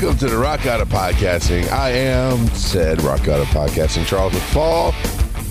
[0.00, 1.68] Welcome to the Rock God of Podcasting.
[1.68, 4.94] I am said Rock God of Podcasting, Charles McFall.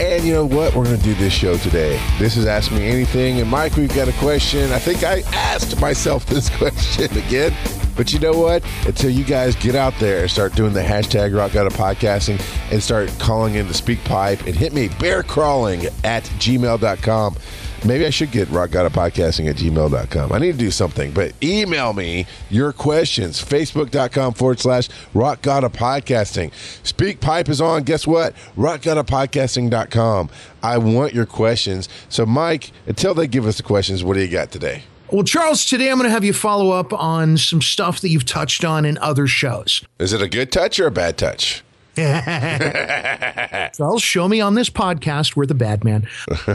[0.01, 0.73] And you know what?
[0.73, 2.01] We're going to do this show today.
[2.17, 3.39] This is Ask Me Anything.
[3.41, 4.71] And Mike, we've got a question.
[4.71, 7.55] I think I asked myself this question again.
[7.95, 8.63] But you know what?
[8.87, 12.41] Until you guys get out there and start doing the hashtag rock god of podcasting
[12.71, 17.35] and start calling in the speak pipe and hit me bear crawling at gmail.com.
[17.85, 20.31] Maybe I should get rock god of podcasting at gmail.com.
[20.31, 23.43] I need to do something, but email me your questions.
[23.43, 26.51] Facebook.com forward slash rock god of podcasting.
[26.85, 27.83] Speak pipe is on.
[27.83, 28.33] Guess what?
[28.55, 30.29] Rock god of podcasting.com.
[30.61, 31.87] I want your questions.
[32.09, 34.83] So, Mike, until they give us the questions, what do you got today?
[35.11, 38.25] Well, Charles, today I'm going to have you follow up on some stuff that you've
[38.25, 39.83] touched on in other shows.
[39.97, 41.63] Is it a good touch or a bad touch?
[41.95, 46.07] Charles, show me on this podcast where the bad man.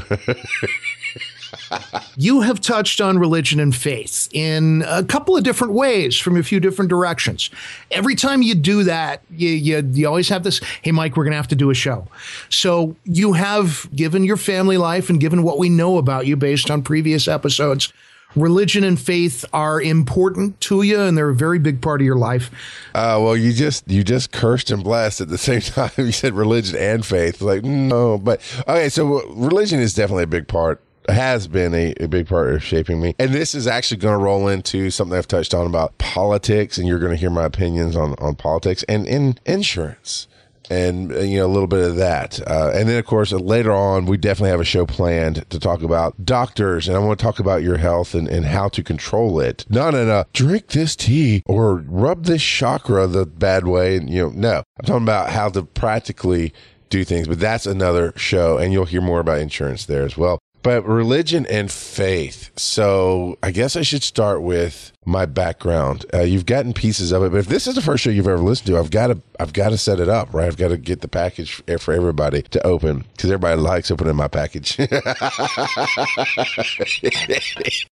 [2.16, 6.42] you have touched on religion and faith in a couple of different ways from a
[6.42, 7.50] few different directions.
[7.90, 11.32] Every time you do that, you, you, you always have this, hey, Mike, we're going
[11.32, 12.06] to have to do a show.
[12.48, 16.70] So you have given your family life and given what we know about you based
[16.70, 17.92] on previous episodes
[18.36, 22.16] religion and faith are important to you and they're a very big part of your
[22.16, 22.50] life.
[22.94, 25.90] Uh, well, you just you just cursed and blessed at the same time.
[25.96, 27.40] You said religion and faith.
[27.40, 28.88] Like no, but okay.
[28.88, 30.80] So religion is definitely a big part.
[31.08, 34.24] Has been a, a big part of shaping me, and this is actually going to
[34.24, 37.96] roll into something I've touched on about politics, and you're going to hear my opinions
[37.96, 40.28] on on politics and in insurance
[40.70, 42.40] and uh, you know a little bit of that.
[42.48, 45.82] Uh, and then of course later on we definitely have a show planned to talk
[45.82, 49.40] about doctors and i want to talk about your health and, and how to control
[49.40, 49.64] it.
[49.68, 54.22] Not in a drink this tea or rub this chakra the bad way and you
[54.22, 54.62] know no.
[54.78, 56.52] I'm talking about how to practically
[56.90, 60.38] do things but that's another show and you'll hear more about insurance there as well
[60.64, 62.50] but religion and faith.
[62.56, 66.06] So I guess I should start with my background.
[66.12, 68.38] Uh, you've gotten pieces of it, but if this is the first show you've ever
[68.38, 70.46] listened to, I've got to I've got to set it up right.
[70.46, 74.26] I've got to get the package for everybody to open because everybody likes opening my
[74.26, 74.76] package.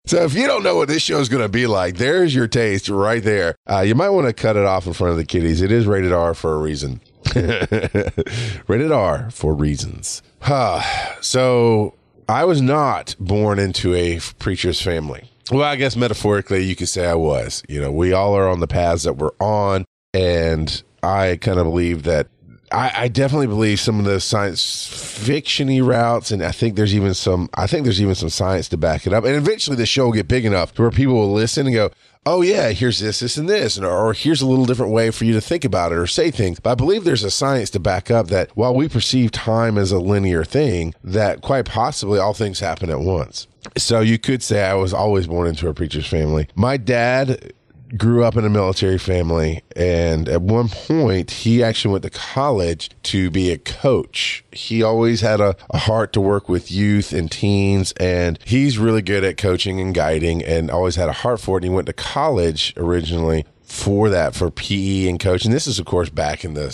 [0.06, 2.46] so if you don't know what this show is going to be like, there's your
[2.46, 3.56] taste right there.
[3.68, 5.60] Uh, you might want to cut it off in front of the kiddies.
[5.60, 7.00] It is rated R for a reason.
[7.34, 10.22] rated R for reasons.
[10.40, 10.80] Huh.
[11.20, 11.94] so
[12.30, 15.30] I was not born into a preacher's family.
[15.50, 17.62] Well, I guess metaphorically, you could say I was.
[17.68, 19.84] You know, we all are on the paths that we're on.
[20.14, 22.28] And I kind of believe that
[22.72, 27.14] I, I, definitely believe some of the science fictiony routes, and I think there's even
[27.14, 27.48] some.
[27.54, 29.24] I think there's even some science to back it up.
[29.24, 31.90] And eventually, the show will get big enough to where people will listen and go,
[32.26, 35.24] "Oh yeah, here's this, this, and this," and, or here's a little different way for
[35.24, 36.60] you to think about it or say things.
[36.60, 39.92] But I believe there's a science to back up that while we perceive time as
[39.92, 43.46] a linear thing, that quite possibly all things happen at once.
[43.76, 46.48] So you could say I was always born into a preacher's family.
[46.54, 47.52] My dad
[47.96, 52.90] grew up in a military family and at one point he actually went to college
[53.02, 54.44] to be a coach.
[54.52, 59.02] He always had a, a, heart to work with youth and teens and he's really
[59.02, 61.86] good at coaching and guiding and always had a heart for it and he went
[61.86, 65.50] to college originally for that for pe and coaching.
[65.50, 66.70] This is of course back in the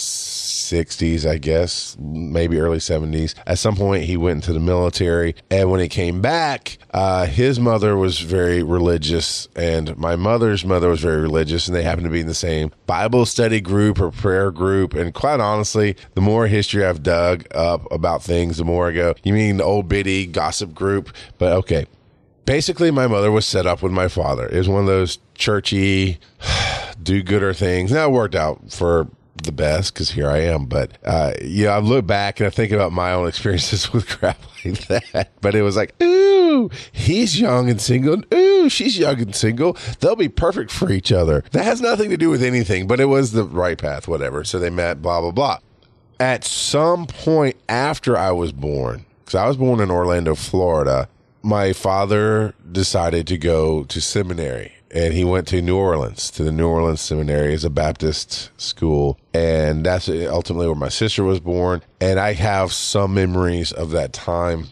[0.71, 3.35] 60s, I guess, maybe early 70s.
[3.47, 5.35] At some point, he went into the military.
[5.51, 10.89] And when he came back, uh, his mother was very religious, and my mother's mother
[10.89, 14.11] was very religious, and they happened to be in the same Bible study group or
[14.11, 14.95] prayer group.
[14.95, 19.15] And quite honestly, the more history I've dug up about things, the more I go,
[19.23, 21.15] you mean the old bitty gossip group?
[21.39, 21.87] But okay.
[22.45, 24.47] Basically, my mother was set up with my father.
[24.47, 26.19] It was one of those churchy,
[27.03, 27.93] do gooder things.
[27.93, 29.09] It worked out for
[29.43, 30.67] the best because here I am.
[30.67, 34.41] But uh, yeah, I look back and I think about my own experiences with crap
[34.65, 35.33] like that.
[35.41, 38.15] But it was like, ooh, he's young and single.
[38.15, 39.77] And, ooh, she's young and single.
[40.01, 41.45] They'll be perfect for each other.
[41.53, 44.45] That has nothing to do with anything, but it was the right path, whatever.
[44.45, 45.59] So they met, blah, blah, blah.
[46.19, 51.09] At some point after I was born, because I was born in Orlando, Florida,
[51.43, 56.51] my father decided to go to seminary and he went to New Orleans to the
[56.51, 61.83] New Orleans Seminary as a Baptist school, and that's ultimately where my sister was born.
[62.01, 64.69] And I have some memories of that time,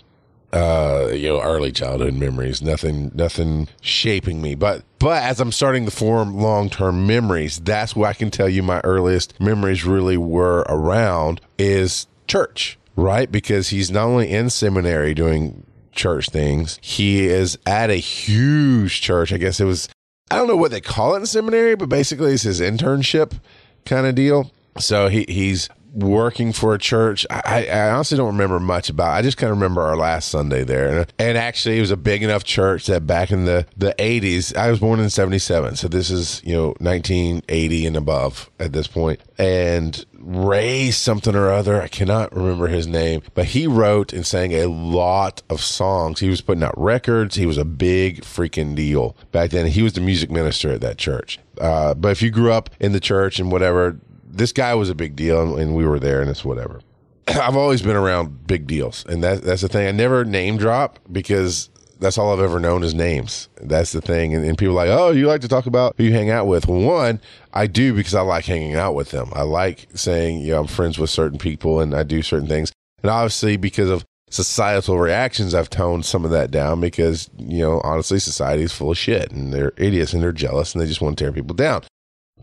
[0.51, 2.63] uh, you know, early childhood memories.
[2.63, 7.95] Nothing, nothing shaping me, but but as I'm starting to form long term memories, that's
[7.95, 13.31] what I can tell you my earliest memories really were around is church, right?
[13.31, 16.79] Because he's not only in seminary doing church things.
[16.81, 19.31] He is at a huge church.
[19.33, 19.89] I guess it was
[20.35, 23.39] I don't know what they call it in seminary, but basically it's his internship
[23.85, 24.51] kind of deal.
[24.81, 27.27] So he he's working for a church.
[27.31, 29.15] I, I honestly don't remember much about.
[29.15, 29.19] It.
[29.19, 32.23] I just kind of remember our last Sunday there, and actually, it was a big
[32.23, 35.89] enough church that back in the the eighties, I was born in seventy seven, so
[35.89, 39.21] this is you know nineteen eighty and above at this point.
[39.39, 41.83] and Ray something or other.
[41.83, 46.21] I cannot remember his name, but he wrote and sang a lot of songs.
[46.21, 47.35] He was putting out records.
[47.35, 49.67] He was a big freaking deal back then.
[49.67, 51.39] He was the music minister at that church.
[51.61, 53.99] Uh, but if you grew up in the church and whatever,
[54.35, 56.81] this guy was a big deal, and we were there, and it's whatever.
[57.29, 59.87] I've always been around big deals, and that, that's the thing.
[59.87, 61.71] I never name drop because
[62.01, 63.49] that's all I've ever known is names.
[63.61, 64.35] That's the thing.
[64.35, 66.67] And, and, people like, oh, you like to talk about who you hang out with.
[66.67, 67.21] One,
[67.53, 69.31] I do because I like hanging out with them.
[69.33, 72.73] I like saying, you know, I'm friends with certain people and I do certain things.
[73.03, 77.81] And obviously, because of societal reactions, I've toned some of that down because, you know,
[77.85, 81.01] honestly, society is full of shit and they're idiots and they're jealous and they just
[81.01, 81.85] want to tear people down.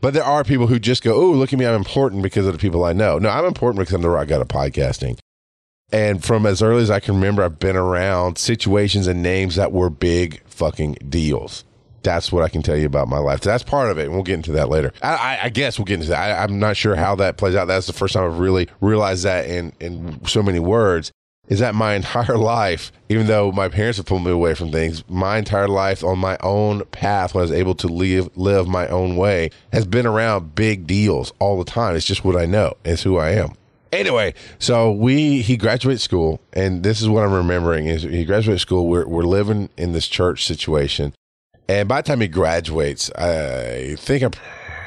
[0.01, 2.53] But there are people who just go, oh, look at me, I'm important because of
[2.53, 3.19] the people I know.
[3.19, 5.19] No, I'm important because I'm the rock god of podcasting.
[5.94, 9.71] And from as early as I can remember, I've been around situations and names that
[9.71, 11.65] were big fucking deals.
[12.03, 13.42] That's what I can tell you about my life.
[13.42, 14.06] That's part of it.
[14.06, 14.92] And we'll get into that later.
[15.03, 16.39] I, I, I guess we'll get into that.
[16.39, 17.65] I, am not sure how that plays out.
[17.65, 21.12] That's the first time I've really realized that in, in so many words
[21.47, 25.03] is that my entire life, even though my parents have pulled me away from things,
[25.09, 28.88] my entire life on my own path, when I was able to live live my
[28.88, 31.95] own way, has been around big deals all the time.
[31.95, 32.73] It's just what I know.
[32.83, 33.53] It's who I am.
[33.91, 38.61] Anyway, so we he graduated school, and this is what I'm remembering is he graduated
[38.61, 38.87] school.
[38.87, 41.13] We're we're living in this church situation,
[41.67, 44.31] and by the time he graduates, I think I'm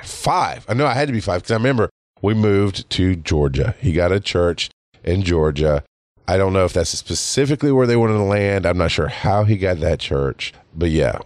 [0.03, 0.65] five.
[0.69, 1.91] I know I had to be five because I remember
[2.23, 3.75] we moved to Georgia.
[3.79, 4.71] He got a church
[5.03, 5.85] in Georgia.
[6.27, 8.67] I don't know if that's specifically where they wanted to land.
[8.67, 11.19] I'm not sure how he got that church, but yeah,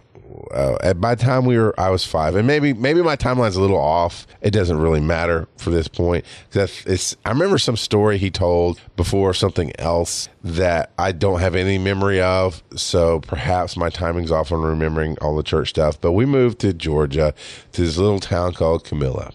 [0.51, 3.61] uh, by the time we were, I was five, and maybe maybe my timeline's a
[3.61, 4.25] little off.
[4.41, 7.15] It doesn't really matter for this point because it's.
[7.25, 12.21] I remember some story he told before something else that I don't have any memory
[12.21, 12.63] of.
[12.75, 15.99] So perhaps my timing's off on remembering all the church stuff.
[15.99, 17.33] But we moved to Georgia
[17.73, 19.33] to this little town called Camilla,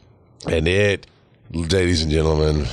[0.48, 1.06] and it,
[1.52, 2.66] ladies and gentlemen,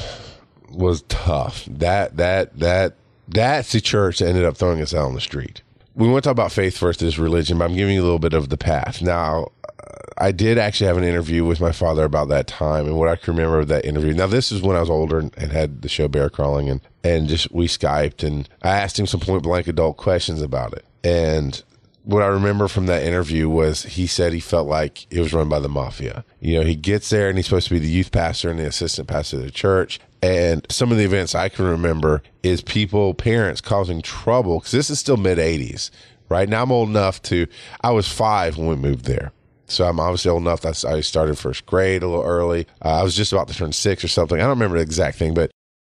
[0.74, 1.66] was tough.
[1.66, 2.96] That that that
[3.28, 5.62] that's the church that ended up throwing us out on the street
[5.96, 8.34] we want to talk about faith versus religion, but I'm giving you a little bit
[8.34, 9.02] of the path.
[9.02, 12.98] Now, uh, I did actually have an interview with my father about that time and
[12.98, 14.14] what I can remember of that interview.
[14.14, 16.82] Now, this is when I was older and, and had the show Bear Crawling and,
[17.04, 20.86] and just we Skyped and I asked him some point blank adult questions about it.
[21.04, 21.62] And
[22.04, 25.50] what I remember from that interview was he said he felt like it was run
[25.50, 26.26] by the mafia.
[26.40, 28.68] You know, he gets there and he's supposed to be the youth pastor and the
[28.68, 30.00] assistant pastor of the church.
[30.24, 34.90] And some of the events I can remember is people, parents causing trouble because this
[34.90, 35.92] is still mid 80s,
[36.30, 36.50] right?
[36.50, 37.48] Now I'm old enough to,
[37.82, 39.32] I was five when we moved there.
[39.68, 42.68] So I'm obviously old enough that I started first grade a little early.
[42.84, 44.38] Uh, I was just about to turn six or something.
[44.38, 45.50] I don't remember the exact thing, but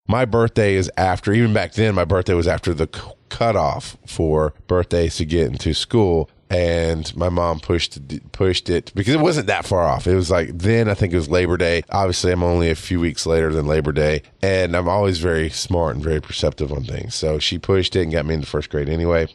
[0.09, 2.87] my birthday is after, even back then, my birthday was after the
[3.29, 7.99] cutoff for birthdays to get into school and my mom pushed
[8.31, 10.07] pushed it because it wasn't that far off.
[10.07, 11.83] It was like then I think it was Labor Day.
[11.91, 15.93] Obviously, I'm only a few weeks later than Labor Day, and I'm always very smart
[15.93, 17.13] and very perceptive on things.
[17.13, 19.27] So she pushed it and got me into first grade anyway.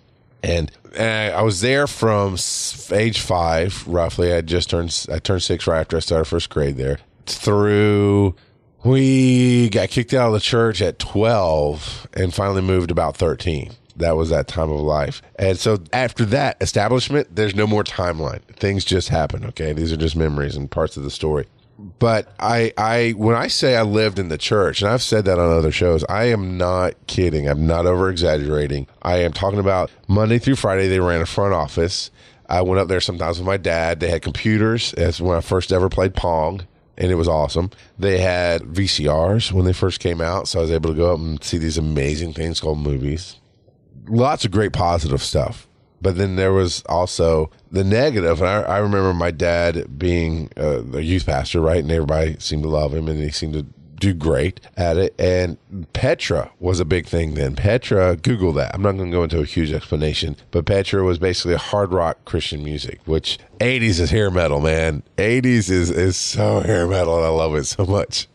[0.42, 2.36] And, and I was there from
[2.90, 4.32] age five, roughly.
[4.32, 6.98] I just turned I turned six right after I started first grade there.
[7.26, 8.34] Through
[8.84, 14.16] we got kicked out of the church at 12 and finally moved about 13 that
[14.16, 15.22] was that time of life.
[15.38, 18.42] And so after that establishment, there's no more timeline.
[18.56, 19.44] Things just happen.
[19.46, 19.72] Okay.
[19.72, 21.46] These are just memories and parts of the story.
[21.98, 25.40] But I, I, when I say I lived in the church, and I've said that
[25.40, 27.48] on other shows, I am not kidding.
[27.48, 28.86] I'm not over exaggerating.
[29.02, 32.12] I am talking about Monday through Friday, they ran a front office.
[32.48, 33.98] I went up there sometimes with my dad.
[33.98, 34.92] They had computers.
[34.96, 37.70] That's when I first ever played Pong and it was awesome.
[37.98, 41.18] They had VCRs when they first came out, so I was able to go up
[41.18, 43.40] and see these amazing things called movies
[44.08, 45.68] lots of great positive stuff.
[46.00, 48.40] But then there was also the negative.
[48.40, 51.82] And I, I remember my dad being a, a youth pastor, right?
[51.82, 55.14] And everybody seemed to love him and he seemed to do great at it.
[55.18, 55.56] And
[55.92, 57.56] Petra was a big thing then.
[57.56, 58.74] Petra, Google that.
[58.74, 61.92] I'm not going to go into a huge explanation, but Petra was basically a hard
[61.92, 65.02] rock Christian music, which 80s is hair metal, man.
[65.16, 68.28] 80s is, is so hair metal and I love it so much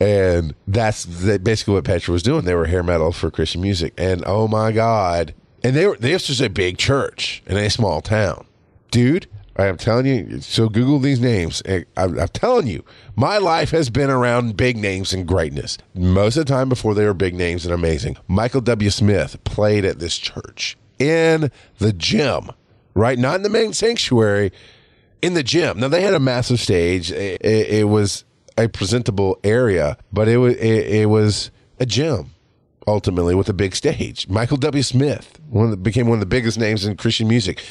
[0.00, 2.44] and that's basically what Petra was doing.
[2.44, 5.34] They were hair metal for Christian music, and oh my god!
[5.62, 8.46] And they were this was a big church in a small town,
[8.90, 9.26] dude.
[9.56, 10.40] I am telling you.
[10.40, 11.62] So Google these names.
[11.66, 12.84] I'm, I'm telling you,
[13.14, 15.78] my life has been around big names and greatness.
[15.94, 18.16] Most of the time before they were big names and amazing.
[18.26, 18.90] Michael W.
[18.90, 22.50] Smith played at this church in the gym,
[22.94, 23.18] right?
[23.18, 24.52] Not in the main sanctuary,
[25.22, 25.78] in the gym.
[25.78, 27.12] Now they had a massive stage.
[27.12, 28.24] it, it, it was
[28.56, 32.30] a presentable area, but it was it, it was a gym
[32.86, 34.28] ultimately with a big stage.
[34.28, 34.82] Michael W.
[34.82, 37.62] Smith, one the, became one of the biggest names in Christian music.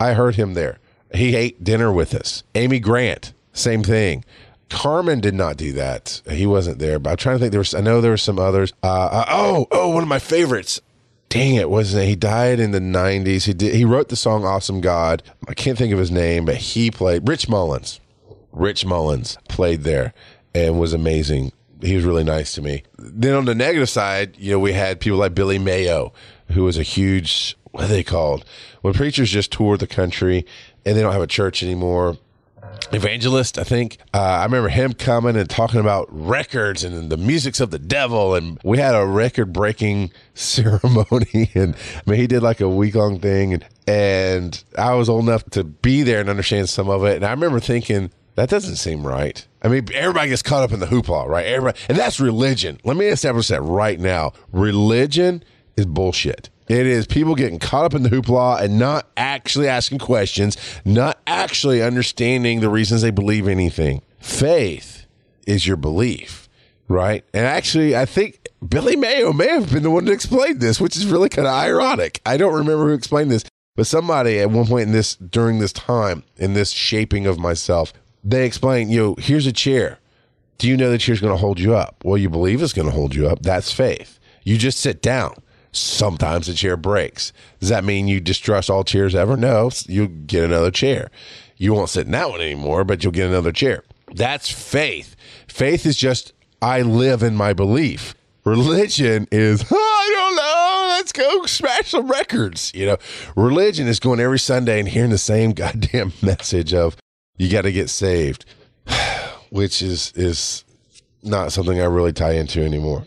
[0.00, 0.78] I heard him there.
[1.14, 2.42] He ate dinner with us.
[2.54, 4.24] Amy Grant, same thing.
[4.70, 6.22] Carmen did not do that.
[6.30, 7.52] He wasn't there, but I'm trying to think.
[7.52, 8.72] There was, I know there were some others.
[8.82, 10.80] Uh, uh, oh, oh, one of my favorites.
[11.28, 12.08] Dang it, wasn't it?
[12.08, 13.44] He died in the 90s.
[13.44, 13.74] He did.
[13.74, 17.28] He wrote the song "Awesome God." I can't think of his name, but he played
[17.28, 18.00] Rich Mullins.
[18.50, 20.14] Rich Mullins played there
[20.54, 21.52] and was amazing.
[21.80, 22.82] He was really nice to me.
[22.98, 26.12] Then on the negative side, you know, we had people like Billy Mayo,
[26.48, 28.44] who was a huge what are they called?
[28.82, 30.46] When preachers just tour the country
[30.84, 32.16] and they don't have a church anymore.
[32.92, 33.98] Evangelist, I think.
[34.12, 38.34] Uh, I remember him coming and talking about records and the music's of the devil.
[38.34, 41.50] And we had a record breaking ceremony.
[41.54, 43.54] And I mean, he did like a week long thing.
[43.54, 47.16] And, and I was old enough to be there and understand some of it.
[47.16, 49.46] And I remember thinking, that doesn't seem right.
[49.62, 51.46] I mean, everybody gets caught up in the hoopla, right?
[51.46, 52.78] Everybody, and that's religion.
[52.84, 54.32] Let me establish that right now.
[54.52, 55.44] Religion
[55.76, 56.48] is bullshit.
[56.72, 61.20] It is people getting caught up in the hoopla and not actually asking questions, not
[61.26, 64.00] actually understanding the reasons they believe anything.
[64.20, 65.04] Faith
[65.46, 66.48] is your belief,
[66.88, 67.26] right?
[67.34, 70.96] And actually, I think Billy Mayo may have been the one to explain this, which
[70.96, 72.22] is really kind of ironic.
[72.24, 73.44] I don't remember who explained this,
[73.76, 77.92] but somebody at one point in this, during this time, in this shaping of myself,
[78.24, 79.98] they explained, you know, here's a chair.
[80.56, 81.96] Do you know the chair's going to hold you up?
[82.02, 83.42] Well, you believe it's going to hold you up.
[83.42, 84.18] That's faith.
[84.42, 85.34] You just sit down.
[85.72, 87.32] Sometimes the chair breaks.
[87.58, 89.38] Does that mean you distrust all chairs ever?
[89.38, 91.10] No, you'll get another chair.
[91.56, 93.82] You won't sit in that one anymore, but you'll get another chair.
[94.14, 95.16] That's faith.
[95.48, 98.14] Faith is just, I live in my belief.
[98.44, 102.70] Religion is, oh, I don't know, let's go smash some records.
[102.74, 102.96] You know,
[103.34, 106.96] religion is going every Sunday and hearing the same goddamn message of,
[107.38, 108.44] you got to get saved,
[109.50, 110.64] which is, is
[111.22, 113.06] not something I really tie into anymore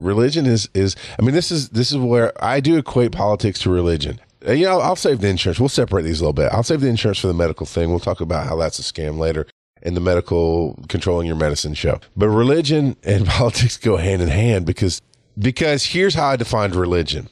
[0.00, 3.70] religion is is i mean this is this is where i do equate politics to
[3.70, 4.20] religion.
[4.46, 5.60] You know i'll save the insurance.
[5.60, 6.52] We'll separate these a little bit.
[6.52, 7.90] I'll save the insurance for the medical thing.
[7.90, 9.46] We'll talk about how that's a scam later
[9.82, 12.00] in the medical controlling your medicine show.
[12.16, 15.00] But religion and politics go hand in hand because
[15.38, 17.28] because here's how i defined religion.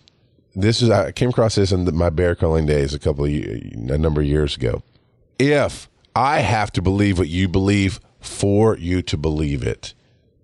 [0.54, 3.98] This is i came across this in my bear crawling days a couple of a
[3.98, 4.82] number of years ago.
[5.38, 9.94] If i have to believe what you believe for you to believe it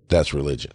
[0.07, 0.71] that's religion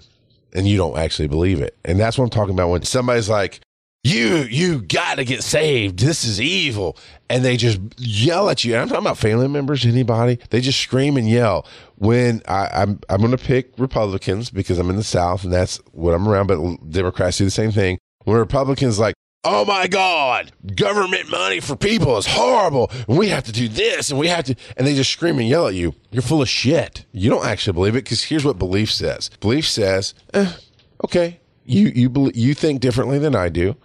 [0.55, 1.77] and you don't actually believe it.
[1.85, 3.61] And that's what I'm talking about when somebody's like,
[4.03, 5.99] you, you got to get saved.
[5.99, 6.97] This is evil.
[7.29, 8.73] And they just yell at you.
[8.73, 10.39] And I'm talking about family members, anybody.
[10.49, 11.67] They just scream and yell.
[11.97, 15.77] When I, I'm, I'm going to pick Republicans because I'm in the South and that's
[15.93, 16.47] what I'm around.
[16.47, 17.99] But Democrats do the same thing.
[18.25, 22.91] When Republicans like, oh my God, government money for people is horrible.
[23.07, 25.67] We have to do this and we have to, and they just scream and yell
[25.67, 25.95] at you.
[26.11, 27.07] You're full of shit.
[27.13, 29.31] You don't actually believe it because here's what belief says.
[29.41, 30.53] Belief says, eh,
[31.05, 33.77] okay, you, you, you think differently than I do.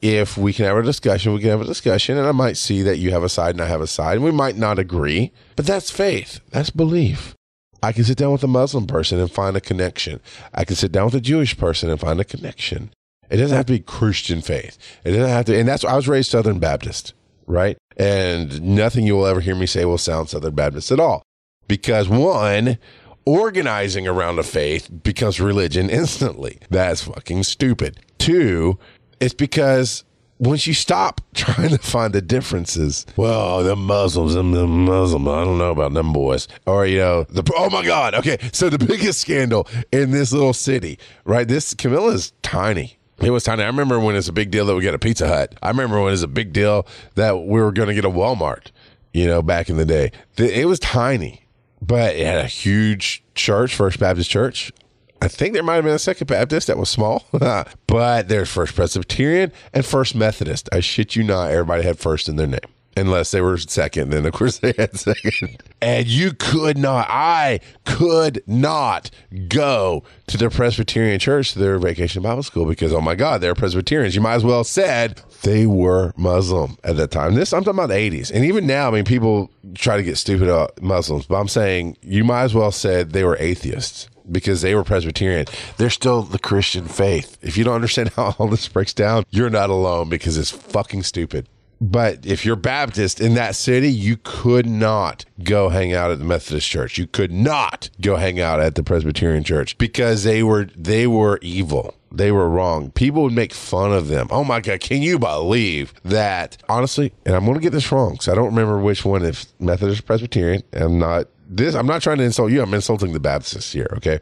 [0.00, 2.82] If we can have a discussion, we can have a discussion, and I might see
[2.82, 5.30] that you have a side and I have a side, and we might not agree,
[5.54, 6.40] but that's faith.
[6.50, 7.36] That's belief.
[7.84, 10.20] I can sit down with a Muslim person and find a connection.
[10.52, 12.92] I can sit down with a Jewish person and find a connection.
[13.32, 14.76] It doesn't have to be Christian faith.
[15.04, 17.14] It doesn't have to, and that's I was raised Southern Baptist,
[17.46, 17.78] right?
[17.96, 21.22] And nothing you will ever hear me say will sound Southern Baptist at all.
[21.66, 22.76] Because one,
[23.24, 26.58] organizing around a faith becomes religion instantly.
[26.68, 28.00] That's fucking stupid.
[28.18, 28.78] Two,
[29.18, 30.04] it's because
[30.38, 35.42] once you stop trying to find the differences, well, the Muslims, them, the Muslim, I
[35.44, 36.48] don't know about them boys.
[36.66, 38.14] Or, you know, the, oh my God.
[38.14, 38.36] Okay.
[38.52, 41.48] So the biggest scandal in this little city, right?
[41.48, 42.98] This Camilla is tiny.
[43.20, 43.62] It was tiny.
[43.62, 45.54] I remember when it's a big deal that we get a Pizza Hut.
[45.62, 48.70] I remember when it's a big deal that we were going to get a Walmart,
[49.12, 50.10] you know, back in the day.
[50.36, 51.46] It was tiny,
[51.80, 54.72] but it had a huge church, First Baptist Church.
[55.20, 57.26] I think there might have been a Second Baptist that was small,
[57.86, 60.68] but there's First Presbyterian and First Methodist.
[60.72, 62.60] I shit you not, everybody had first in their name
[62.96, 64.10] unless they were second.
[64.10, 65.58] Then of course they had second.
[65.80, 69.10] And you could not, I could not
[69.48, 73.54] go to the Presbyterian church to their vacation Bible school because oh my God, they're
[73.54, 74.14] Presbyterians.
[74.14, 77.34] You might as well said they were Muslim at that time.
[77.34, 80.16] This I'm talking about the 80s, and even now, I mean, people try to get
[80.16, 84.62] stupid about Muslims, but I'm saying you might as well said they were atheists because
[84.62, 85.46] they were Presbyterian.
[85.76, 87.38] They're still the Christian faith.
[87.42, 91.02] If you don't understand how all this breaks down, you're not alone because it's fucking
[91.02, 91.48] stupid.
[91.82, 96.24] But if you're Baptist in that city, you could not go hang out at the
[96.24, 96.96] Methodist church.
[96.96, 101.40] You could not go hang out at the Presbyterian church because they were they were
[101.42, 101.96] evil.
[102.12, 102.92] They were wrong.
[102.92, 104.28] People would make fun of them.
[104.30, 106.56] Oh my God, can you believe that?
[106.68, 109.46] Honestly, and I'm going to get this wrong because I don't remember which one, if
[109.58, 110.62] Methodist Presbyterian.
[110.72, 112.62] I'm not this I'm not trying to insult you.
[112.62, 114.20] I'm insulting the Baptists here, okay?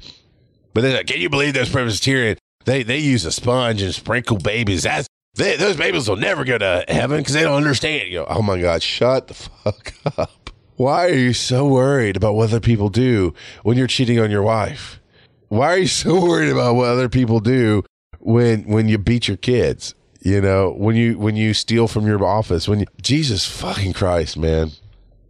[0.72, 2.38] But then, can you believe those Presbyterian?
[2.64, 4.84] They they use a sponge and sprinkle babies.
[4.84, 8.08] That's they, those babies will never go to heaven because they don't understand.
[8.08, 10.50] You know, oh my God, shut the fuck up.
[10.76, 14.42] Why are you so worried about what other people do when you're cheating on your
[14.42, 15.00] wife?
[15.48, 17.84] Why are you so worried about what other people do
[18.18, 19.94] when when you beat your kids?
[20.22, 24.36] You know, when you when you steal from your office, when you Jesus fucking Christ,
[24.36, 24.72] man.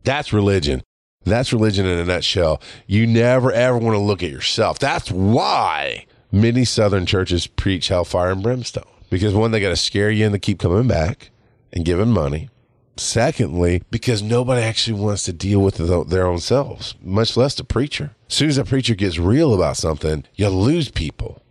[0.02, 0.82] That's religion.
[1.24, 2.62] That's religion in a nutshell.
[2.86, 4.78] You never ever want to look at yourself.
[4.78, 8.84] That's why many southern churches preach hellfire and brimstone.
[9.10, 11.30] Because one, they got to scare you into keep coming back
[11.72, 12.48] and giving money.
[12.96, 15.76] Secondly, because nobody actually wants to deal with
[16.08, 18.14] their own selves, much less the preacher.
[18.28, 21.42] As soon as a preacher gets real about something, you lose people.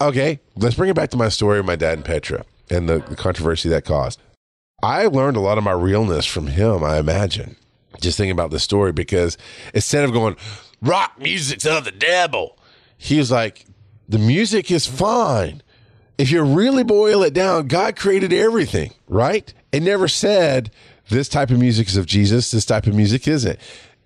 [0.00, 2.98] Okay, let's bring it back to my story of my dad and Petra and the,
[2.98, 4.20] the controversy that caused.
[4.82, 7.56] I learned a lot of my realness from him, I imagine
[8.00, 9.36] just thinking about the story because
[9.74, 10.36] instead of going,
[10.82, 12.58] rock music's of the devil,
[12.96, 13.66] he was like,
[14.08, 15.62] the music is fine.
[16.18, 19.52] If you really boil it down, God created everything, right?
[19.70, 20.72] It never said
[21.08, 23.58] this type of music is of Jesus, this type of music isn't.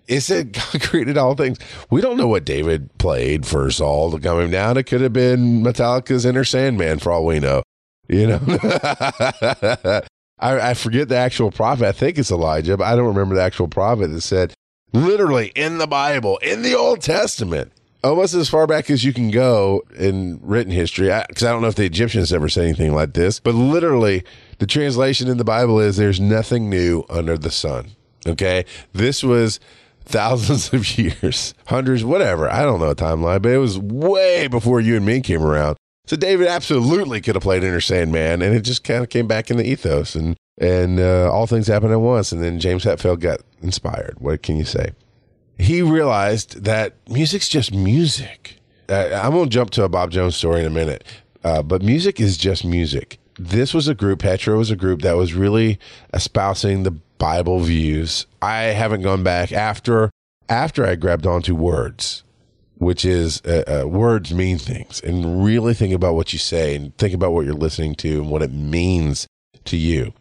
[0.07, 1.57] It said God created all things.
[1.89, 4.77] We don't know what David played for Saul to come him down.
[4.77, 7.63] It could have been Metallica's Enter Sandman for all we know.
[8.07, 8.39] You know,
[10.39, 11.85] I, I forget the actual prophet.
[11.85, 14.53] I think it's Elijah, but I don't remember the actual prophet that said,
[14.91, 17.71] literally in the Bible, in the Old Testament,
[18.03, 21.61] almost as far back as you can go in written history, because I, I, don't
[21.61, 24.23] know if the Egyptians ever said anything like this, but literally
[24.59, 27.91] the translation in the Bible is there's nothing new under the sun.
[28.27, 28.65] Okay.
[28.93, 29.59] This was
[30.05, 32.49] thousands of years, hundreds, whatever.
[32.51, 35.77] I don't know a timeline, but it was way before you and me came around.
[36.05, 39.49] So David absolutely could have played Enter Sandman, and it just kind of came back
[39.49, 42.31] in the ethos, and and uh, all things happened at once.
[42.31, 44.17] And then James Hetfield got inspired.
[44.19, 44.91] What can you say?
[45.57, 48.59] He realized that music's just music.
[48.89, 51.03] Uh, I'm going to jump to a Bob Jones story in a minute,
[51.43, 53.19] uh, but music is just music.
[53.39, 54.19] This was a group.
[54.19, 55.79] Petra was a group that was really
[56.13, 58.27] espousing the Bible views.
[58.41, 60.09] I haven't gone back after
[60.49, 62.23] after I grabbed onto words
[62.83, 66.95] which is uh, uh, words mean things and really think about what you say and
[66.97, 69.27] think about what you're listening to and what it means
[69.65, 70.13] to you.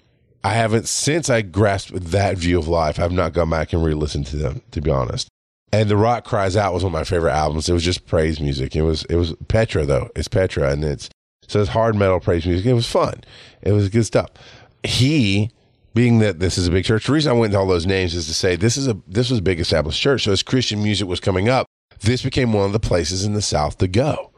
[0.45, 3.95] I haven't, since I grasped that view of life, I've not gone back and re
[3.95, 5.29] listened to them, to be honest.
[5.73, 7.69] And The Rock Cries Out was one of my favorite albums.
[7.69, 8.77] It was just praise music.
[8.77, 10.11] It was, it was Petra, though.
[10.15, 11.09] It's Petra, and it's,
[11.49, 12.67] so it's hard metal praise music.
[12.67, 13.23] It was fun.
[13.63, 14.31] It was good stuff.
[14.83, 15.51] He,
[15.95, 18.15] being that this is a big church, the reason I went into all those names
[18.15, 20.25] is to say this is a this was a big established church.
[20.25, 21.67] So as Christian music was coming up,
[22.01, 24.31] this became one of the places in the South to go.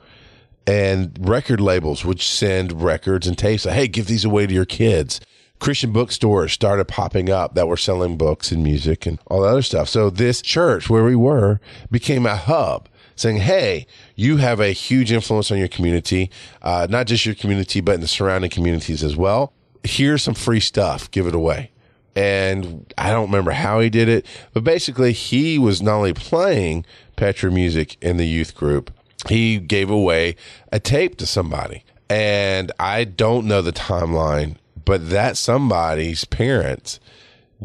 [0.66, 3.66] And record labels would send records and tapes.
[3.66, 5.20] Like, hey, give these away to your kids.
[5.60, 9.62] Christian bookstores started popping up that were selling books and music and all that other
[9.62, 9.88] stuff.
[9.88, 15.12] So this church where we were became a hub saying, Hey, you have a huge
[15.12, 16.30] influence on your community,
[16.62, 19.52] uh, not just your community, but in the surrounding communities as well.
[19.82, 21.10] Here's some free stuff.
[21.10, 21.70] Give it away.
[22.16, 26.86] And I don't remember how he did it, but basically he was not only playing,
[27.16, 28.92] Petra Music in the youth group,
[29.28, 30.36] he gave away
[30.70, 31.84] a tape to somebody.
[32.08, 37.00] And I don't know the timeline, but that somebody's parents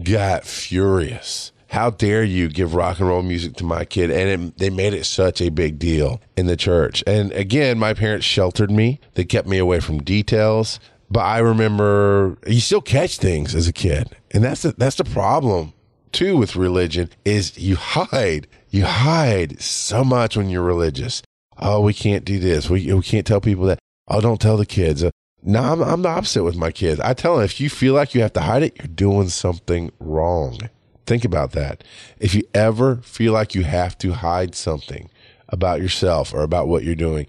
[0.03, 1.51] got furious.
[1.67, 4.09] How dare you give rock and roll music to my kid?
[4.09, 7.03] And it, they made it such a big deal in the church.
[7.05, 8.99] And again, my parents sheltered me.
[9.13, 10.79] They kept me away from details.
[11.11, 14.15] But I remember you still catch things as a kid.
[14.31, 15.73] And that's the, that's the problem
[16.11, 21.23] too with religion is you hide you hide so much when you're religious.
[21.57, 22.69] Oh, we can't do this.
[22.69, 23.79] We, we can't tell people that.
[24.07, 25.03] Oh, don't tell the kids.
[25.03, 26.99] Uh, no, I'm, I'm the opposite with my kids.
[26.99, 29.91] I tell them if you feel like you have to hide it, you're doing something
[29.99, 30.57] wrong.
[31.05, 31.83] Think about that.
[32.19, 35.09] If you ever feel like you have to hide something
[35.47, 37.25] about yourself or about what you're doing,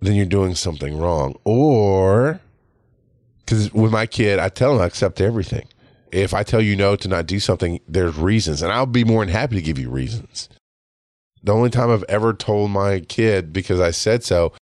[0.00, 1.36] then you're doing something wrong.
[1.44, 2.40] Or,
[3.38, 5.68] because with my kid, I tell him I accept everything.
[6.10, 9.24] If I tell you no to not do something, there's reasons, and I'll be more
[9.24, 10.48] than happy to give you reasons.
[11.42, 14.52] The only time I've ever told my kid because I said so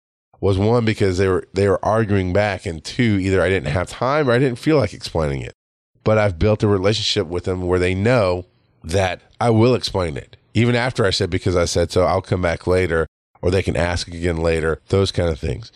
[0.42, 3.88] was one because they were they were arguing back, and two either I didn't have
[3.88, 5.54] time or I didn't feel like explaining it.
[6.02, 8.46] But I've built a relationship with them where they know
[8.82, 12.02] that I will explain it, even after I said because I said so.
[12.02, 13.06] I'll come back later,
[13.40, 14.80] or they can ask again later.
[14.88, 15.70] Those kind of things.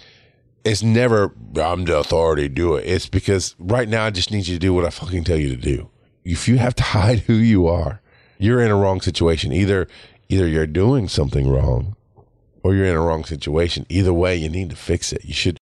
[0.65, 2.49] It's never I'm the authority.
[2.49, 2.87] Do it.
[2.89, 5.51] It's because right now I just need you to do what I fucking tell you
[5.51, 5.91] to do.
[6.25, 8.01] If you have to hide who you are,
[8.37, 9.53] you're in a wrong situation.
[9.53, 9.87] Either
[10.29, 11.96] either you're doing something wrong
[12.67, 13.87] or you're in a wrong situation.
[13.89, 15.25] Either way, you need to fix it.
[15.25, 15.59] You should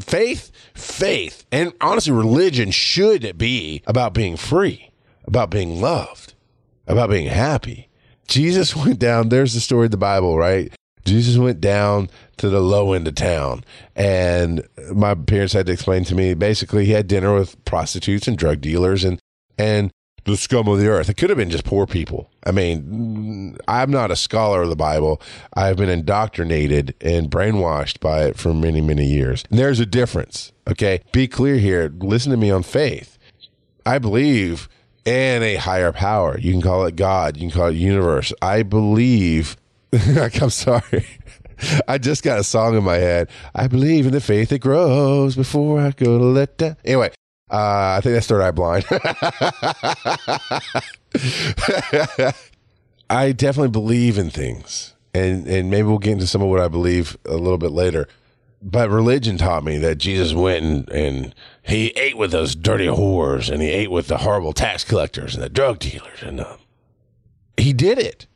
[0.00, 4.92] faith, faith, and honestly, religion should be about being free,
[5.24, 6.34] about being loved,
[6.86, 7.88] about being happy.
[8.28, 9.30] Jesus went down.
[9.30, 10.72] There's the story of the Bible, right?
[11.04, 13.64] Jesus went down to the low end of town,
[13.96, 14.62] and
[14.94, 16.34] my parents had to explain to me.
[16.34, 19.18] Basically, he had dinner with prostitutes and drug dealers, and
[19.58, 19.90] and
[20.30, 21.08] the scum of the earth.
[21.08, 22.30] It could have been just poor people.
[22.44, 25.20] I mean, I'm not a scholar of the Bible.
[25.54, 29.44] I've been indoctrinated and brainwashed by it for many, many years.
[29.50, 30.52] And there's a difference.
[30.68, 31.92] Okay, be clear here.
[31.98, 33.18] Listen to me on faith.
[33.86, 34.68] I believe
[35.04, 36.38] in a higher power.
[36.38, 37.36] You can call it God.
[37.36, 38.32] You can call it universe.
[38.42, 39.56] I believe.
[39.92, 41.06] I'm sorry.
[41.88, 43.28] I just got a song in my head.
[43.54, 46.76] I believe in the faith that grows before I go to let down.
[46.84, 47.10] Anyway,
[47.50, 48.84] uh, I think that's Third Eye Blind.
[53.10, 56.68] I definitely believe in things, and and maybe we'll get into some of what I
[56.68, 58.06] believe a little bit later.
[58.60, 63.50] But religion taught me that Jesus went and, and he ate with those dirty whores,
[63.50, 66.56] and he ate with the horrible tax collectors and the drug dealers, and uh,
[67.56, 68.26] he did it.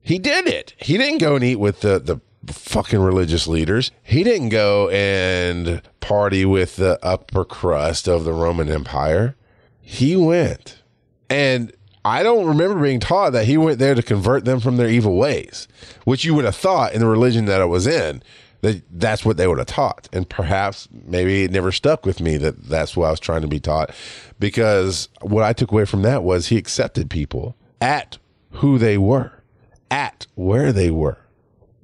[0.00, 0.74] He did it.
[0.76, 2.20] He didn't go and eat with the the
[2.52, 3.90] fucking religious leaders.
[4.02, 9.36] He didn't go and party with the upper crust of the Roman Empire.
[9.82, 10.82] He went.
[11.28, 11.70] And
[12.02, 15.16] I don't remember being taught that he went there to convert them from their evil
[15.16, 15.68] ways,
[16.04, 18.22] which you would have thought in the religion that I was in
[18.62, 20.08] that that's what they would have taught.
[20.10, 23.48] And perhaps maybe it never stuck with me that that's what I was trying to
[23.48, 23.94] be taught
[24.40, 28.16] because what I took away from that was he accepted people at
[28.52, 29.42] who they were,
[29.90, 31.18] at where they were.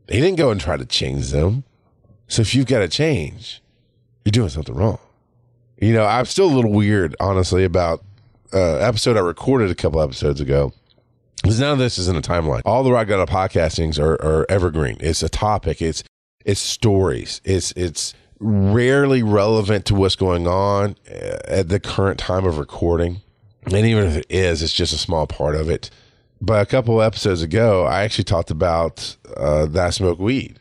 [0.08, 1.64] He didn't go and try to change them.
[2.26, 3.62] So if you've got to change,
[4.24, 4.98] you're doing something wrong.
[5.78, 8.02] You know, I'm still a little weird, honestly, about
[8.52, 10.72] uh, episode I recorded a couple episodes ago.
[11.42, 12.62] Because none of this is in a timeline.
[12.64, 14.96] All the Rock God podcastings are, are evergreen.
[15.00, 15.82] It's a topic.
[15.82, 16.02] It's
[16.44, 17.42] it's stories.
[17.44, 23.20] It's it's rarely relevant to what's going on uh, at the current time of recording.
[23.66, 25.90] And even if it is, it's just a small part of it.
[26.40, 30.58] But a couple episodes ago, I actually talked about uh, that smoke weed,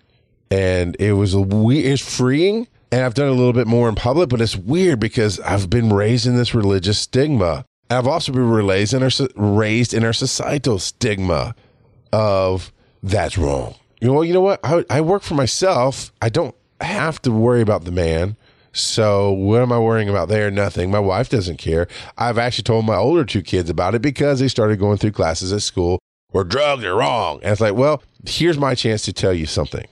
[0.52, 2.68] and it was a we- it's freeing.
[2.94, 5.92] And I've done a little bit more in public, but it's weird because I've been
[5.92, 7.66] raised in this religious stigma.
[7.90, 11.56] I've also been raised in our raised in our societal stigma
[12.12, 13.74] of that's wrong.
[14.00, 14.60] You know, well, you know what?
[14.64, 16.12] I, I work for myself.
[16.22, 18.36] I don't have to worry about the man.
[18.74, 20.52] So what am I worrying about there?
[20.52, 20.92] Nothing.
[20.92, 21.88] My wife doesn't care.
[22.20, 25.52] I've actually told my older two kids about it because they started going through classes
[25.52, 25.98] at school
[26.30, 27.40] where drugs are wrong.
[27.42, 29.88] And it's like, well, here's my chance to tell you something.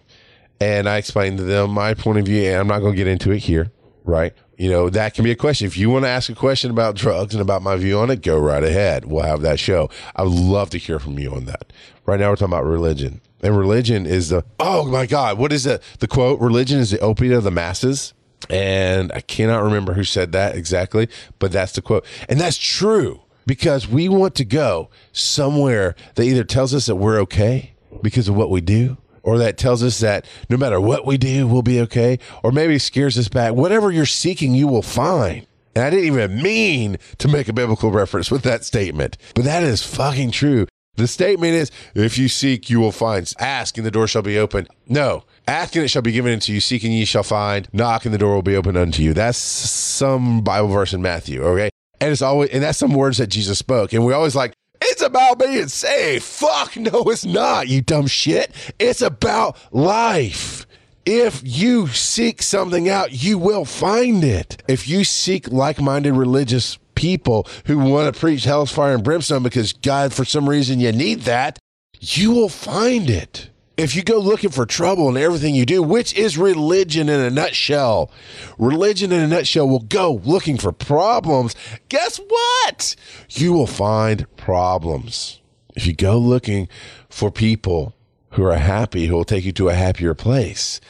[0.62, 3.08] And I explained to them my point of view, and I'm not going to get
[3.08, 3.72] into it here,
[4.04, 4.32] right?
[4.60, 5.66] You know, that can be a question.
[5.66, 8.22] If you want to ask a question about drugs and about my view on it,
[8.22, 9.06] go right ahead.
[9.06, 9.90] We'll have that show.
[10.16, 11.74] I would love to hear from you on that.
[12.06, 13.22] Right now, we're talking about religion.
[13.42, 15.82] And religion is the, oh my God, what is it?
[15.98, 18.14] The quote, religion is the opiate of the masses.
[18.48, 22.06] And I cannot remember who said that exactly, but that's the quote.
[22.30, 27.20] And that's true because we want to go somewhere that either tells us that we're
[27.22, 31.18] okay because of what we do, or that tells us that no matter what we
[31.18, 33.54] do, we'll be okay, or maybe scares us back.
[33.54, 35.46] Whatever you're seeking, you will find.
[35.76, 39.64] And I didn't even mean to make a biblical reference with that statement, but that
[39.64, 40.68] is fucking true.
[40.96, 43.32] The statement is, if you seek, you will find.
[43.40, 44.68] Ask and the door shall be open.
[44.88, 46.60] No, ask and it shall be given unto you.
[46.60, 47.70] Seek and ye shall find.
[47.72, 49.14] Knock and the door will be open unto you.
[49.14, 51.42] That's some Bible verse in Matthew.
[51.44, 51.70] Okay.
[52.02, 53.94] And it's always, and that's some words that Jesus spoke.
[53.94, 54.54] And we always like,
[54.92, 56.24] it's about being saved.
[56.24, 58.52] Fuck, no, it's not, you dumb shit.
[58.78, 60.68] It's about life.
[61.06, 64.62] If you seek something out, you will find it.
[64.68, 69.44] If you seek like minded religious people who want to preach hell's fire and brimstone
[69.44, 71.58] because God, for some reason, you need that,
[72.00, 73.50] you will find it.
[73.78, 77.30] If you go looking for trouble in everything you do, which is religion in a
[77.30, 78.12] nutshell,
[78.60, 81.56] religion in a nutshell will go looking for problems.
[81.90, 82.96] Guess what?
[83.30, 85.40] You will find problems.
[85.76, 86.68] If you go looking
[87.10, 87.96] for people
[88.32, 90.82] who are happy, who will take you to a happier place,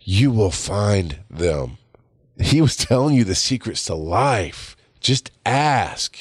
[0.00, 1.78] you will find them.
[2.40, 4.76] He was telling you the secrets to life.
[5.00, 6.16] Just ask.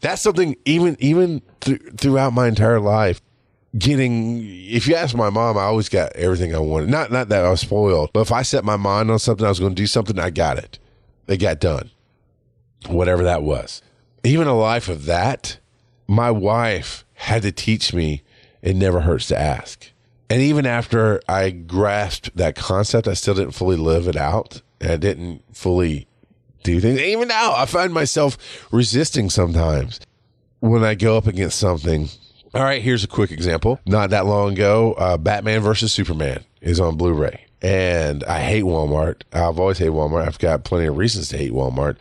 [0.00, 3.20] That's something even even th- throughout my entire life.
[3.76, 6.88] Getting, if you ask my mom, I always got everything I wanted.
[6.88, 9.50] Not not that I was spoiled, but if I set my mind on something, I
[9.50, 10.78] was going to do something, I got it.
[11.26, 11.90] It got done.
[12.86, 13.82] Whatever that was.
[14.24, 15.58] Even a life of that,
[16.06, 18.22] my wife had to teach me
[18.62, 19.90] it never hurts to ask.
[20.30, 24.62] And even after I grasped that concept, I still didn't fully live it out.
[24.80, 26.06] And I didn't fully
[26.62, 27.00] do things.
[27.00, 28.36] Even now, I find myself
[28.70, 30.00] resisting sometimes
[30.60, 32.08] when I go up against something.
[32.54, 33.78] All right, here's a quick example.
[33.86, 37.44] Not that long ago, uh, Batman versus Superman is on Blu ray.
[37.60, 39.22] And I hate Walmart.
[39.32, 40.26] I've always hated Walmart.
[40.26, 41.96] I've got plenty of reasons to hate Walmart.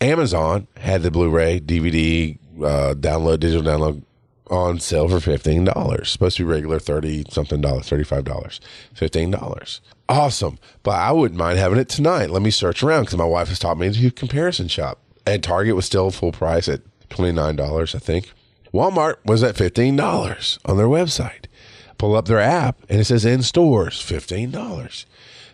[0.00, 4.02] Amazon had the Blu ray, DVD, uh, download, digital download
[4.48, 6.08] on sale for fifteen dollars.
[6.10, 8.60] Supposed to be regular thirty something dollars, thirty five dollars,
[8.94, 9.80] fifteen dollars.
[10.08, 12.30] Awesome, but I wouldn't mind having it tonight.
[12.30, 15.00] Let me search around because my wife has taught me to comparison shop.
[15.26, 18.32] And Target was still full price at twenty nine dollars, I think.
[18.72, 21.46] Walmart was at fifteen dollars on their website.
[21.96, 25.06] Pull up their app and it says in stores fifteen dollars.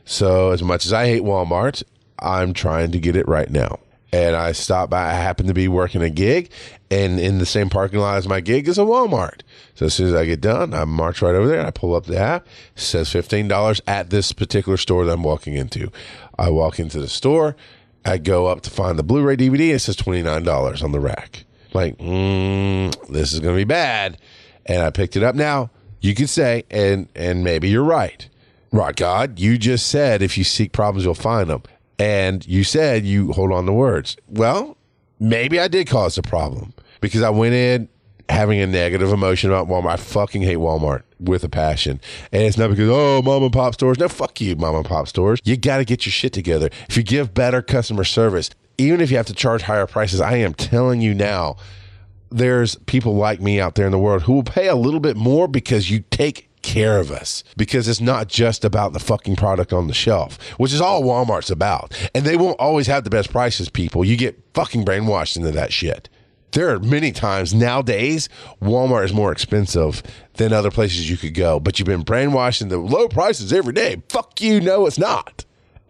[0.05, 1.83] So as much as I hate Walmart,
[2.19, 3.79] I'm trying to get it right now
[4.15, 5.11] and I stopped by.
[5.11, 6.49] I happened to be working a gig,
[6.89, 9.41] and in the same parking lot as my gig is a Walmart.
[9.75, 11.59] So as soon as I get done, I march right over there.
[11.59, 12.47] And I pull up the app.
[12.77, 15.91] It says fifteen dollars at this particular store that I'm walking into.
[16.39, 17.57] I walk into the store.
[18.05, 19.75] I go up to find the Blu-ray DVD.
[19.75, 21.45] It says twenty nine dollars on the rack.
[21.75, 24.19] Like, mm, this is going to be bad.
[24.67, 25.35] And I picked it up.
[25.35, 28.29] Now you could say, and and maybe you're right.
[28.73, 31.63] Rock God, you just said if you seek problems, you'll find them
[31.99, 34.17] and you said you hold on to words.
[34.29, 34.77] Well,
[35.21, 37.89] maybe I did cause a problem because I went in
[38.29, 39.91] having a negative emotion about Walmart.
[39.91, 42.01] I fucking hate Walmart with a passion.
[42.33, 43.99] And it's not because, oh, mom and pop stores.
[43.99, 45.41] No, fuck you, mom and pop stores.
[45.45, 46.71] You got to get your shit together.
[46.89, 50.37] If you give better customer service, even if you have to charge higher prices, I
[50.37, 51.57] am telling you now,
[52.31, 55.17] there's people like me out there in the world who will pay a little bit
[55.17, 59.73] more because you take care of us because it's not just about the fucking product
[59.73, 61.93] on the shelf, which is all Walmart's about.
[62.15, 64.05] And they won't always have the best prices, people.
[64.05, 66.09] You get fucking brainwashed into that shit.
[66.53, 68.29] There are many times nowadays
[68.63, 70.03] Walmart is more expensive
[70.35, 74.03] than other places you could go, but you've been brainwashed into low prices every day.
[74.09, 75.45] Fuck you, no, it's not.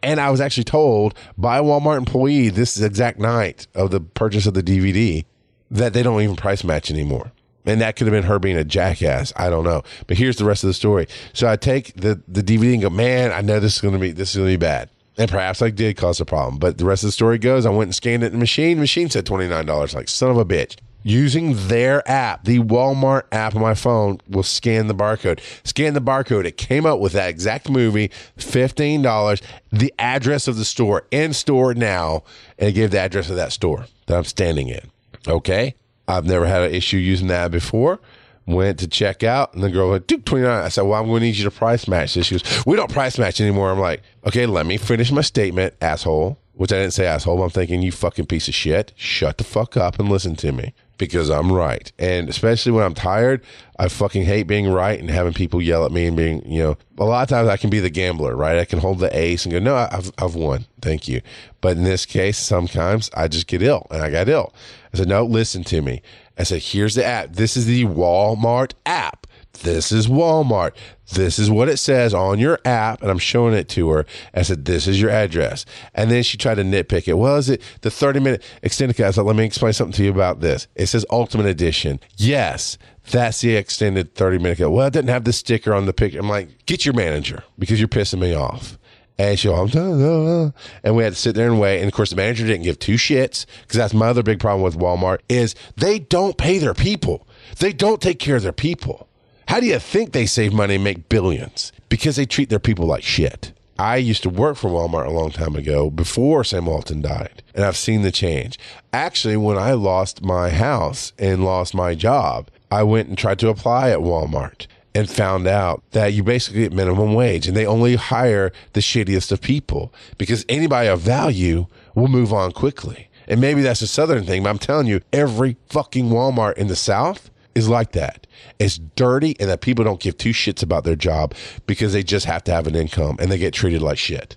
[0.05, 4.47] And I was actually told by a Walmart employee this exact night of the purchase
[4.47, 5.25] of the DVD
[5.71, 7.33] that they don't even price match anymore.
[7.67, 9.33] And that could have been her being a jackass.
[9.37, 9.83] I don't know.
[10.07, 11.07] But here's the rest of the story.
[11.33, 14.13] So I take the, the DVD and go, man, I know this is to be,
[14.13, 14.91] this is to be bad.
[15.17, 16.59] And perhaps I did cause a problem.
[16.59, 18.77] But the rest of the story goes, I went and scanned it in the machine.
[18.77, 19.95] The machine said $29.
[19.95, 20.77] Like, son of a bitch.
[21.07, 25.39] Using their app, the Walmart app on my phone will scan the barcode.
[25.63, 26.47] Scan the barcode.
[26.47, 31.75] It came up with that exact movie, $15, the address of the store, in store
[31.75, 32.25] now,
[32.59, 34.91] and it gave the address of that store that I'm standing in.
[35.29, 35.75] Okay.
[36.09, 38.01] I've never had an issue using that before.
[38.47, 40.51] Went to check out, and the girl went, Duke 29.
[40.51, 42.27] I said, Well, I'm going to need you to price match this.
[42.27, 43.71] She goes, We don't price match anymore.
[43.71, 46.39] I'm like, Okay, let me finish my statement, asshole.
[46.55, 47.43] Which I didn't say asshole.
[47.43, 48.93] I'm thinking, You fucking piece of shit.
[48.97, 51.91] Shut the fuck up and listen to me because I'm right.
[51.99, 53.43] And especially when I'm tired,
[53.79, 56.77] I fucking hate being right and having people yell at me and being, you know,
[56.99, 58.59] a lot of times I can be the gambler, right?
[58.59, 60.67] I can hold the ace and go, no, I've, I've won.
[60.81, 61.21] Thank you.
[61.61, 64.55] But in this case, sometimes I just get ill and I got ill.
[64.93, 66.03] I said, no, listen to me.
[66.39, 67.33] I said, here's the app.
[67.33, 69.24] This is the Walmart app.
[69.63, 70.73] This is Walmart.
[71.13, 73.03] This is what it says on your app.
[73.03, 74.07] And I'm showing it to her.
[74.35, 75.65] I said, This is your address.
[75.95, 77.15] And then she tried to nitpick it.
[77.15, 79.01] Well, is it the 30 minute extended?
[79.01, 80.67] I said, Let me explain something to you about this.
[80.75, 82.01] It says Ultimate Edition.
[82.17, 82.79] Yes,
[83.11, 84.71] that's the extended 30 minute.
[84.71, 86.19] Well, it didn't have the sticker on the picture.
[86.19, 88.79] I'm like, Get your manager because you're pissing me off.
[89.17, 91.79] And she, oh, I'm done, and we had to sit there and wait.
[91.79, 94.63] And of course, the manager didn't give two shits because that's my other big problem
[94.63, 97.29] with Walmart is they don't pay their people.
[97.61, 99.09] They don't take care of their people.
[99.49, 101.73] How do you think they save money and make billions?
[101.89, 103.53] Because they treat their people like shit.
[103.79, 107.65] I used to work for Walmart a long time ago before Sam Walton died, and
[107.65, 108.59] I've seen the change.
[108.93, 113.49] Actually, when I lost my house and lost my job, I went and tried to
[113.49, 117.97] apply at Walmart and found out that you basically get minimum wage and they only
[117.97, 123.09] hire the shittiest of people because anybody of value will move on quickly.
[123.27, 126.77] And maybe that's a southern thing, but I'm telling you, every fucking Walmart in the
[126.77, 128.27] South is like that.
[128.59, 131.35] It's dirty and that people don't give two shits about their job
[131.67, 134.37] because they just have to have an income and they get treated like shit.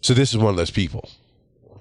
[0.00, 1.08] So this is one of those people.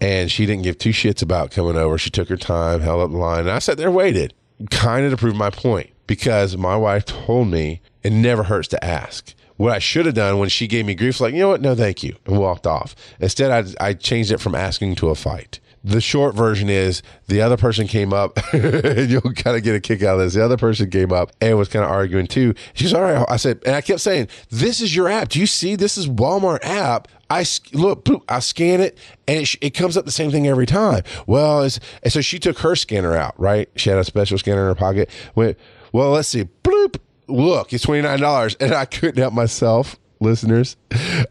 [0.02, 1.98] And she didn't give two shits about coming over.
[1.98, 4.34] She took her time, held up the line, and I sat there waited,
[4.70, 8.84] kind of to prove my point because my wife told me it never hurts to
[8.84, 9.34] ask.
[9.58, 11.60] What I should have done when she gave me grief, like, you know what?
[11.60, 12.96] No, thank you, and walked off.
[13.20, 13.52] Instead,
[13.82, 17.58] I, I changed it from asking to a fight the short version is the other
[17.58, 20.34] person came up and you'll kind of get a kick out of this.
[20.34, 22.54] The other person came up and was kind of arguing too.
[22.74, 23.26] She's all right.
[23.30, 25.30] I said, and I kept saying, this is your app.
[25.30, 25.76] Do you see?
[25.76, 27.08] This is Walmart app.
[27.30, 31.04] I look, I scan it and it, it comes up the same thing every time.
[31.28, 31.80] Well, and
[32.12, 33.70] so she took her scanner out, right?
[33.76, 35.10] She had a special scanner in her pocket.
[35.36, 35.58] Went,
[35.94, 36.48] well, let's see.
[36.64, 36.98] Bloop.
[37.28, 38.56] Look, it's $29.
[38.60, 40.76] And I couldn't help myself listeners.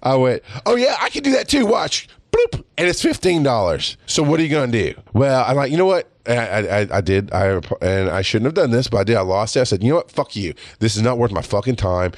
[0.02, 1.66] I went, oh yeah, I can do that too.
[1.66, 2.08] Watch
[2.38, 3.96] bloop, and it's fifteen dollars.
[4.07, 5.01] So what are you to do?
[5.12, 6.11] Well, I'm like, you know what?
[6.27, 9.16] I, I, I did, I and I shouldn't have done this, but I did.
[9.16, 9.61] I lost it.
[9.61, 10.11] I said, you know what?
[10.11, 10.55] Fuck you.
[10.79, 12.12] This is not worth my fucking time.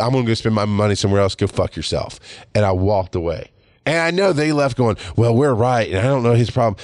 [0.00, 1.34] I'm to go spend my money somewhere else.
[1.34, 2.20] Go fuck yourself.
[2.54, 3.50] And I walked away.
[3.86, 6.76] And I know they left going, well, we're right, and I don't know his problem.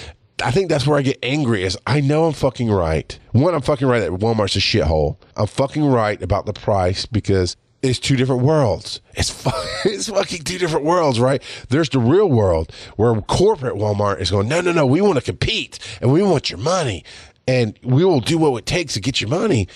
[0.42, 3.18] I think that's where I get angry is I know I'm fucking right.
[3.32, 5.16] One, I'm fucking right that Walmart's a shithole.
[5.36, 9.00] I'm fucking right about the price because it's two different worlds.
[9.14, 9.30] It's
[9.84, 11.42] it's fucking two different worlds, right?
[11.68, 15.22] There's the real world where corporate Walmart is going, no, no, no, we want to
[15.22, 17.04] compete and we want your money
[17.46, 19.68] and we will do what it takes to get your money.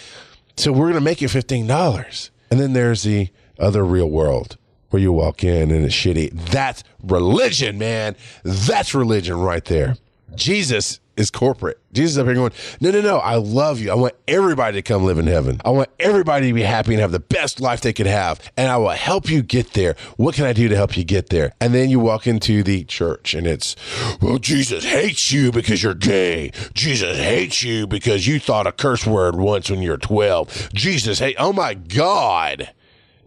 [0.56, 2.30] So we're going to make you $15.
[2.50, 4.56] And then there's the other real world
[4.88, 6.32] where you walk in and it's shitty.
[6.50, 8.16] That's religion, man.
[8.42, 9.96] That's religion right there.
[10.34, 11.78] Jesus is corporate.
[11.92, 13.18] Jesus is up here going, no, no, no.
[13.18, 13.90] I love you.
[13.90, 15.60] I want everybody to come live in heaven.
[15.64, 18.40] I want everybody to be happy and have the best life they could have.
[18.56, 19.96] And I will help you get there.
[20.16, 21.52] What can I do to help you get there?
[21.60, 23.74] And then you walk into the church and it's,
[24.20, 26.52] well, Jesus hates you because you're gay.
[26.74, 30.70] Jesus hates you because you thought a curse word once when you were 12.
[30.72, 32.70] Jesus hate, oh my God.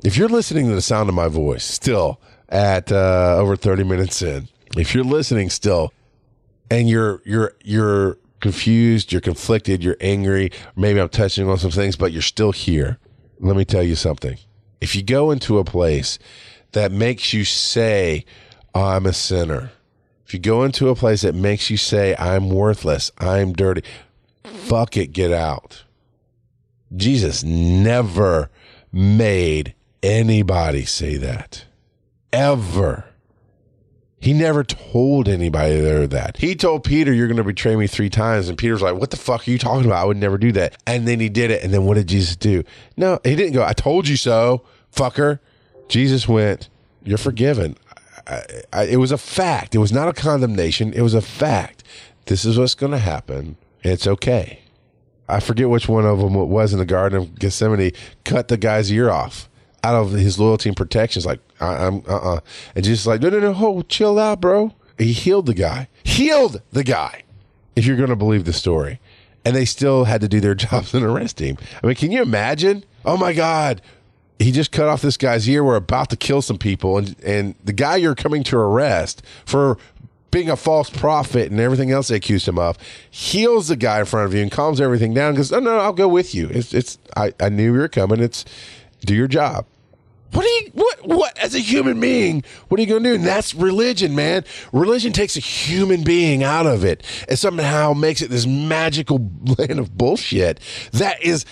[0.04, 4.22] If you're listening to the sound of my voice still at uh, over 30 minutes
[4.22, 5.94] in, if you're listening still,
[6.72, 11.96] and you're you're you're confused, you're conflicted, you're angry, maybe I'm touching on some things,
[11.96, 12.98] but you're still here.
[13.40, 14.38] Let me tell you something.
[14.80, 16.18] If you go into a place
[16.72, 18.26] that makes you say,
[18.74, 19.72] I'm a sinner,
[20.26, 23.84] if you go into a place that makes you say, I'm worthless, I'm dirty,
[24.44, 25.84] fuck it, get out.
[26.96, 28.50] Jesus never
[28.92, 31.66] made anybody say that.
[32.34, 33.11] Ever.
[34.22, 36.38] He never told anybody there that.
[36.38, 38.50] He told Peter, You're going to betray me three times.
[38.50, 40.04] And Peter's like, What the fuck are you talking about?
[40.04, 40.78] I would never do that.
[40.86, 41.64] And then he did it.
[41.64, 42.64] And then what did Jesus do?
[42.96, 44.64] No, he didn't go, I told you so,
[44.96, 45.40] fucker.
[45.88, 46.70] Jesus went,
[47.04, 47.76] You're forgiven.
[48.28, 49.74] I, I, it was a fact.
[49.74, 50.94] It was not a condemnation.
[50.94, 51.84] It was a fact.
[52.28, 53.58] This is what's going to happen.
[53.82, 54.60] It's okay.
[55.28, 58.92] I forget which one of them was in the Garden of Gethsemane, cut the guy's
[58.92, 59.50] ear off
[59.84, 61.24] out of his loyalty and protection.
[61.24, 62.39] Like, I, am uh uh
[62.76, 64.74] And Jesus like, no, no, no, ho, chill out, bro.
[64.98, 65.88] He healed the guy.
[66.04, 67.24] Healed the guy.
[67.76, 69.00] If you're going to believe the story.
[69.44, 71.58] And they still had to do their jobs and arrest him.
[71.84, 72.84] I mean, can you imagine?
[73.06, 73.82] Oh my God.
[74.39, 75.63] He just cut off this guy's ear.
[75.63, 76.98] We're about to kill some people.
[76.98, 79.78] And, and the guy you're coming to arrest for
[80.32, 82.78] being a false prophet and everything else they accused him of,
[83.10, 85.34] heals the guy in front of you and calms everything down.
[85.34, 86.50] Because, oh, no, no, I'll go with you.
[86.50, 88.20] It's, it's, I, I knew you were coming.
[88.20, 88.46] It's,
[89.06, 89.66] do your job.
[90.34, 93.16] What are you what what as a human being, what are you gonna do?
[93.16, 94.46] And that's religion, man.
[94.72, 99.80] Religion takes a human being out of it and somehow makes it this magical land
[99.80, 100.60] of bullshit
[100.94, 101.46] that is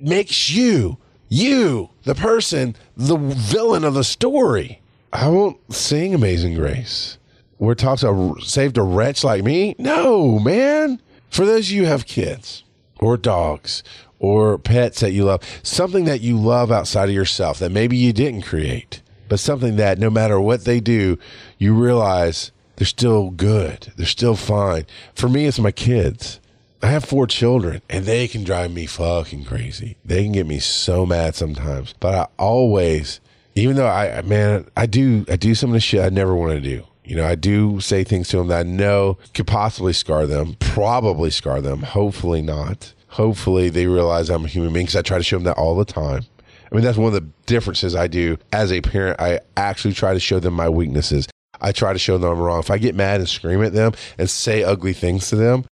[0.00, 0.96] makes you,
[1.28, 4.80] you, the person, the villain of the story.
[5.12, 7.18] I won't sing Amazing Grace.
[7.58, 9.76] Where it talks about saved a wretch like me.
[9.78, 11.00] No, man.
[11.28, 12.64] For those of you who have kids
[12.98, 13.82] or dogs
[14.22, 18.12] or pets that you love, something that you love outside of yourself that maybe you
[18.12, 21.18] didn't create, but something that no matter what they do,
[21.58, 23.92] you realize they're still good.
[23.96, 24.86] They're still fine.
[25.14, 26.38] For me, it's my kids.
[26.80, 29.96] I have four children and they can drive me fucking crazy.
[30.04, 33.20] They can get me so mad sometimes, but I always,
[33.56, 36.52] even though I, man, I do, I do some of the shit I never want
[36.52, 36.84] to do.
[37.04, 40.54] You know, I do say things to them that I know could possibly scar them,
[40.60, 45.18] probably scar them, hopefully not hopefully they realize I'm a human being because I try
[45.18, 46.24] to show them that all the time.
[46.70, 49.20] I mean, that's one of the differences I do as a parent.
[49.20, 51.28] I actually try to show them my weaknesses.
[51.60, 52.60] I try to show them I'm wrong.
[52.60, 55.66] If I get mad and scream at them and say ugly things to them,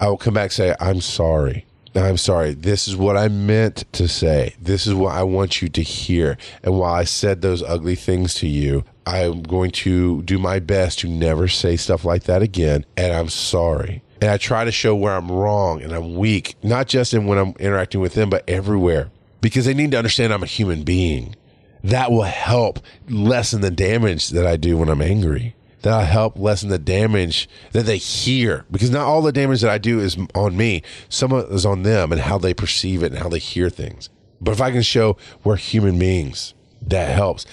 [0.00, 1.66] I will come back and say, I'm sorry.
[1.94, 2.54] I'm sorry.
[2.54, 4.54] This is what I meant to say.
[4.60, 6.38] This is what I want you to hear.
[6.62, 11.00] And while I said those ugly things to you, I'm going to do my best
[11.00, 12.84] to never say stuff like that again.
[12.96, 16.88] And I'm sorry and I try to show where I'm wrong and I'm weak, not
[16.88, 20.42] just in when I'm interacting with them, but everywhere because they need to understand I'm
[20.42, 21.36] a human being.
[21.84, 25.54] That will help lessen the damage that I do when I'm angry.
[25.82, 29.78] That'll help lessen the damage that they hear because not all the damage that I
[29.78, 30.82] do is on me.
[31.08, 33.70] Some of it is on them and how they perceive it and how they hear
[33.70, 34.08] things.
[34.40, 37.46] But if I can show we're human beings, that helps.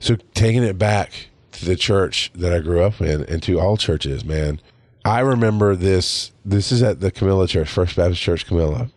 [0.00, 3.76] So taking it back to the church that I grew up in and to all
[3.76, 4.60] churches, man,
[5.04, 6.32] I remember this.
[6.44, 8.90] This is at the Camilla Church, First Baptist Church, Camilla.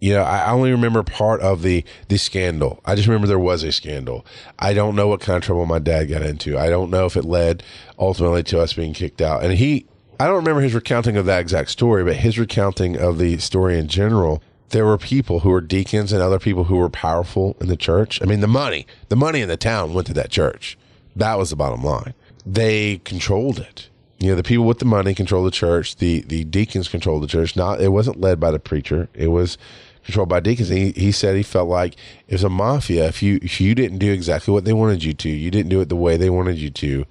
[0.00, 2.80] You know, I only remember part of the the scandal.
[2.84, 4.24] I just remember there was a scandal.
[4.58, 6.56] I don't know what kind of trouble my dad got into.
[6.56, 7.64] I don't know if it led
[7.98, 9.42] ultimately to us being kicked out.
[9.42, 9.86] And he,
[10.20, 13.78] I don't remember his recounting of that exact story, but his recounting of the story
[13.78, 14.42] in general.
[14.70, 18.20] There were people who were deacons and other people who were powerful in the church.
[18.20, 20.76] I mean, the money, the money in the town went to that church.
[21.16, 22.12] That was the bottom line.
[22.44, 23.88] They controlled it
[24.18, 25.96] you know the people with the money control the church.
[25.96, 27.56] The the deacons control the church.
[27.56, 29.08] Not it wasn't led by the preacher.
[29.14, 29.58] It was
[30.04, 30.68] controlled by deacons.
[30.68, 31.94] He, he said he felt like
[32.26, 33.06] it was a mafia.
[33.06, 35.80] If you if you didn't do exactly what they wanted you to you didn't do
[35.80, 37.04] it the way they wanted you to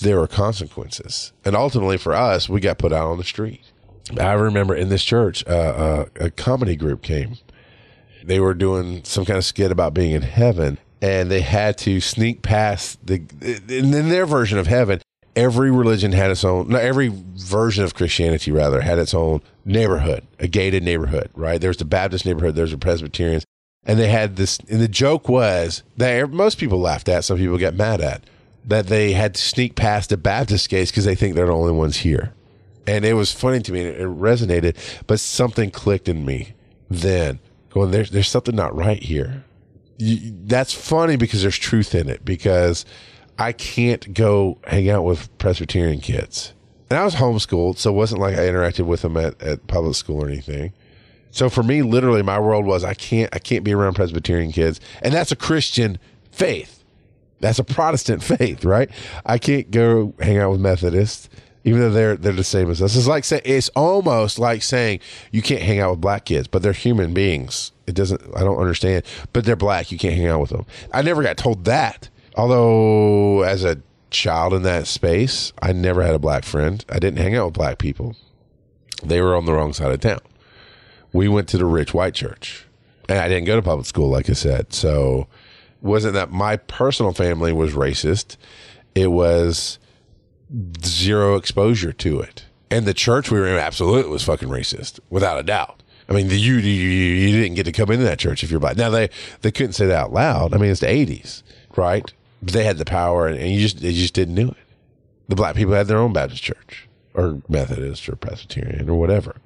[0.00, 1.32] there were consequences.
[1.44, 3.60] And ultimately for us we got put out on the street.
[4.18, 7.36] I remember in this church, uh, uh, a comedy group came.
[8.24, 12.00] They were doing some kind of skit about being in heaven, and they had to
[12.00, 13.22] sneak past the.
[13.68, 15.00] In their version of heaven,
[15.36, 16.68] every religion had its own.
[16.68, 21.30] not every version of Christianity rather had its own neighborhood, a gated neighborhood.
[21.34, 21.60] Right?
[21.60, 22.54] There's the Baptist neighborhood.
[22.54, 23.44] There's the Presbyterians,
[23.84, 24.58] and they had this.
[24.68, 27.24] And the joke was that most people laughed at.
[27.24, 28.24] Some people get mad at
[28.64, 31.72] that they had to sneak past the Baptist gates because they think they're the only
[31.72, 32.32] ones here.
[32.86, 33.80] And it was funny to me.
[33.80, 34.76] It resonated,
[35.06, 36.54] but something clicked in me
[36.88, 37.38] then.
[37.70, 39.44] Going, there's there's something not right here.
[39.98, 42.24] You, that's funny because there's truth in it.
[42.24, 42.84] Because
[43.38, 46.52] I can't go hang out with Presbyterian kids,
[46.88, 49.94] and I was homeschooled, so it wasn't like I interacted with them at, at public
[49.94, 50.72] school or anything.
[51.30, 54.80] So for me, literally, my world was I can't I can't be around Presbyterian kids,
[55.02, 55.98] and that's a Christian
[56.30, 56.84] faith.
[57.40, 58.90] That's a Protestant faith, right?
[59.24, 61.28] I can't go hang out with Methodists
[61.64, 62.96] even though they're they're the same as us.
[62.96, 65.00] It's like say, it's almost like saying
[65.30, 67.72] you can't hang out with black kids, but they're human beings.
[67.86, 68.22] It doesn't.
[68.36, 69.92] I don't understand, but they're black.
[69.92, 70.66] You can't hang out with them.
[70.92, 72.08] I never got told that.
[72.36, 73.78] Although as a
[74.10, 76.84] child in that space, I never had a black friend.
[76.88, 78.16] I didn't hang out with black people.
[79.02, 80.20] They were on the wrong side of town.
[81.12, 82.66] We went to the rich white church,
[83.08, 84.72] and I didn't go to public school, like I said.
[84.72, 85.26] So,
[85.80, 88.36] wasn't that my personal family was racist?
[88.94, 89.78] It was
[90.84, 92.44] zero exposure to it.
[92.70, 95.82] And the church we were in absolutely was fucking racist, without a doubt.
[96.08, 98.60] I mean, the, you, you you didn't get to come into that church if you're
[98.60, 98.76] black.
[98.76, 99.10] Now they
[99.40, 100.54] they couldn't say that out loud.
[100.54, 101.42] I mean, it's the '80s,
[101.76, 102.12] right?
[102.42, 104.56] They had the power, and, you just they just didn't do it.
[105.28, 109.36] The black people had their own Baptist church, or Methodist, or Presbyterian, or whatever.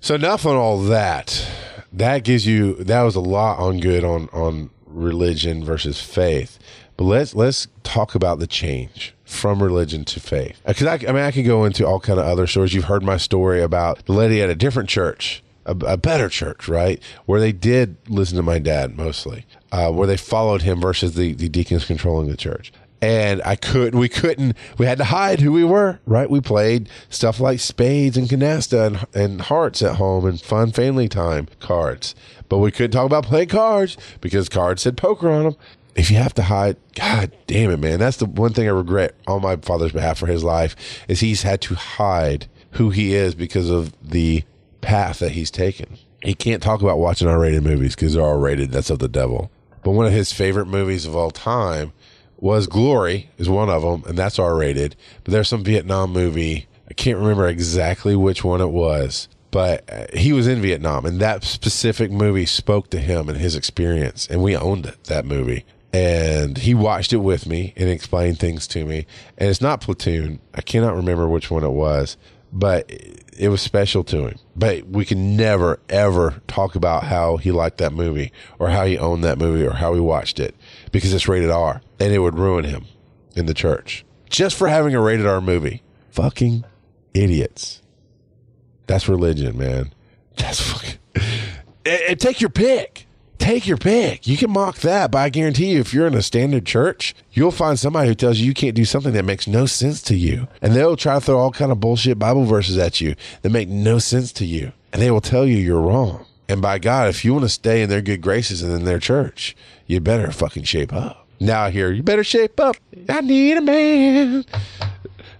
[0.00, 1.46] So enough on all that.
[1.92, 6.58] That gives you that was a lot on good on on religion versus faith.
[6.96, 10.60] But let's let's talk about the change from religion to faith.
[10.64, 12.74] Uh, because I, I, mean, I could go into all kind of other stories.
[12.74, 17.02] You've heard my story about the lady at a different church, a better church, right,
[17.24, 21.34] where they did listen to my dad mostly, uh, where they followed him versus the
[21.34, 22.72] the deacons controlling the church.
[23.00, 26.30] And I could, we couldn't, we had to hide who we were, right?
[26.30, 31.08] We played stuff like spades and canasta and, and hearts at home and fun family
[31.08, 32.14] time cards.
[32.48, 35.56] But we couldn't talk about playing cards because cards said poker on them
[35.94, 37.98] if you have to hide, God damn it, man.
[37.98, 41.42] That's the one thing I regret on my father's behalf for his life is he's
[41.42, 44.44] had to hide who he is because of the
[44.80, 45.98] path that he's taken.
[46.22, 48.70] He can't talk about watching R-rated movies because they're R-rated.
[48.70, 49.50] That's of the devil.
[49.82, 51.92] But one of his favorite movies of all time
[52.36, 54.96] was Glory, is one of them, and that's R-rated.
[55.24, 56.66] But there's some Vietnam movie.
[56.90, 61.20] I can't remember exactly which one it was, but uh, he was in Vietnam, and
[61.20, 65.64] that specific movie spoke to him and his experience, and we owned it, that movie
[65.92, 69.06] and he watched it with me and explained things to me.
[69.36, 70.40] And it's not Platoon.
[70.54, 72.16] I cannot remember which one it was,
[72.52, 72.90] but
[73.42, 74.38] it was special to him.
[74.54, 78.30] But we can never, ever talk about how he liked that movie
[78.60, 80.54] or how he owned that movie or how he watched it
[80.92, 82.84] because it's rated R and it would ruin him
[83.34, 85.82] in the church just for having a rated R movie.
[86.12, 86.64] Fucking
[87.14, 87.82] idiots.
[88.86, 89.92] That's religion, man.
[90.36, 90.98] That's fucking.
[91.16, 91.24] And
[91.84, 93.08] eh, eh, take your pick
[93.42, 94.26] take your pick.
[94.26, 97.50] You can mock that, but I guarantee you, if you're in a standard church, you'll
[97.50, 100.46] find somebody who tells you you can't do something that makes no sense to you,
[100.60, 103.68] and they'll try to throw all kind of bullshit Bible verses at you that make
[103.68, 106.24] no sense to you, and they will tell you you're wrong.
[106.48, 109.00] And by God, if you want to stay in their good graces and in their
[109.00, 111.26] church, you better fucking shape up.
[111.40, 112.76] Now I hear you better shape up.
[113.08, 114.44] I need a man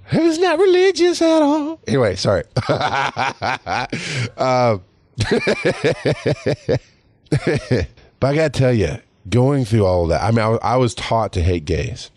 [0.05, 1.78] who's not religious at all.
[1.86, 2.42] Anyway, sorry.
[4.36, 4.78] uh,
[8.20, 10.76] but I got to tell you, going through all of that, I mean, I, I
[10.76, 12.11] was taught to hate gays.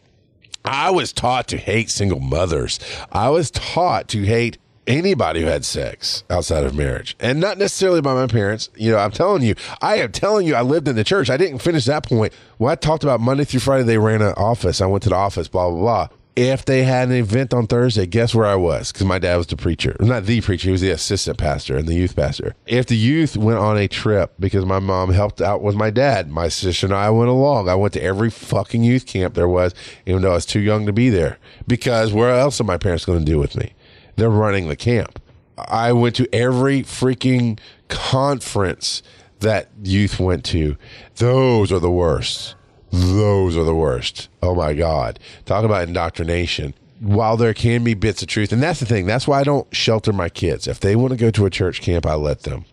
[0.64, 2.80] I was taught to hate single mothers.
[3.12, 4.58] I was taught to hate
[4.88, 8.70] anybody who had sex outside of marriage and not necessarily by my parents.
[8.76, 11.30] You know, I'm telling you, I am telling you, I lived in the church.
[11.30, 12.34] I didn't finish that point.
[12.60, 14.82] well I talked about Monday through Friday, they ran an office.
[14.82, 18.06] I went to the office, blah, blah, blah if they had an event on Thursday,
[18.06, 18.92] guess where I was?
[18.92, 19.96] Because my dad was the preacher.
[20.00, 22.56] Not the preacher, he was the assistant pastor and the youth pastor.
[22.68, 26.30] If the youth went on a trip because my mom helped out with my dad,
[26.30, 27.70] my sister and I went along.
[27.70, 29.74] I went to every fucking youth camp there was,
[30.06, 31.38] even though I was too young to be there.
[31.68, 33.74] Because where else are my parents going to do with me?
[34.18, 35.22] They're running the camp.
[35.58, 39.02] I went to every freaking conference
[39.40, 40.76] that youth went to.
[41.16, 42.55] Those are the worst
[42.96, 44.30] those are the worst.
[44.42, 45.20] Oh my God.
[45.46, 46.74] Talk about indoctrination.
[47.00, 49.74] While there can be bits of truth, and that's the thing, that's why I don't
[49.76, 50.68] shelter my kids.
[50.68, 52.66] If they want to go to a church camp, I let them.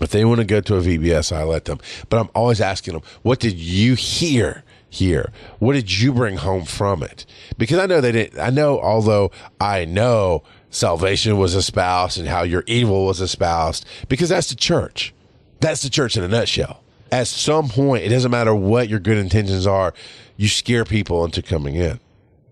[0.00, 1.78] If they want to go to a VBS, I let them.
[2.08, 5.32] But I'm always asking them, what did you hear here?
[5.58, 7.24] What did you bring home from it?
[7.56, 9.30] Because I know they didn't, I know, although
[9.60, 15.14] I know salvation was espoused and how your evil was espoused because that's the church.
[15.60, 16.82] That's the church in a nutshell.
[17.12, 19.94] At some point, it doesn't matter what your good intentions are,
[20.36, 22.00] you scare people into coming in,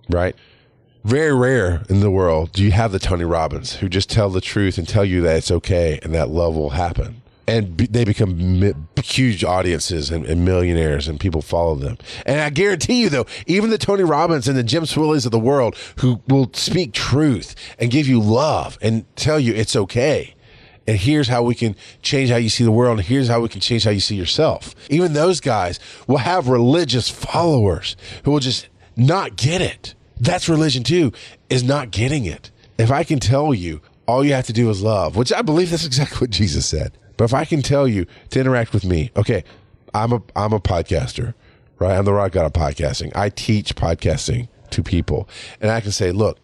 [0.08, 0.36] right?
[1.04, 4.40] Very rare in the world do you have the Tony Robbins who just tell the
[4.40, 7.20] truth and tell you that it's okay and that love will happen.
[7.46, 11.98] And they become huge audiences and, and, millionaires, and people follow them.
[12.24, 15.38] And I guarantee you, though, even the Tony Robbins and the Jim Swilleys of the
[15.38, 20.33] world who will speak truth and give you love and tell you it's okay
[20.86, 23.48] and here's how we can change how you see the world and here's how we
[23.48, 24.74] can change how you see yourself.
[24.90, 29.94] Even those guys will have religious followers who will just not get it.
[30.20, 31.12] That's religion too
[31.48, 32.50] is not getting it.
[32.78, 35.70] If i can tell you all you have to do is love which i believe
[35.70, 36.96] that's exactly what jesus said.
[37.16, 39.44] But if i can tell you to interact with me okay
[39.94, 41.34] i'm a i'm a podcaster
[41.78, 41.96] right?
[41.96, 43.10] I'm the rock god of podcasting.
[43.16, 45.28] I teach podcasting to people.
[45.60, 46.38] And i can say look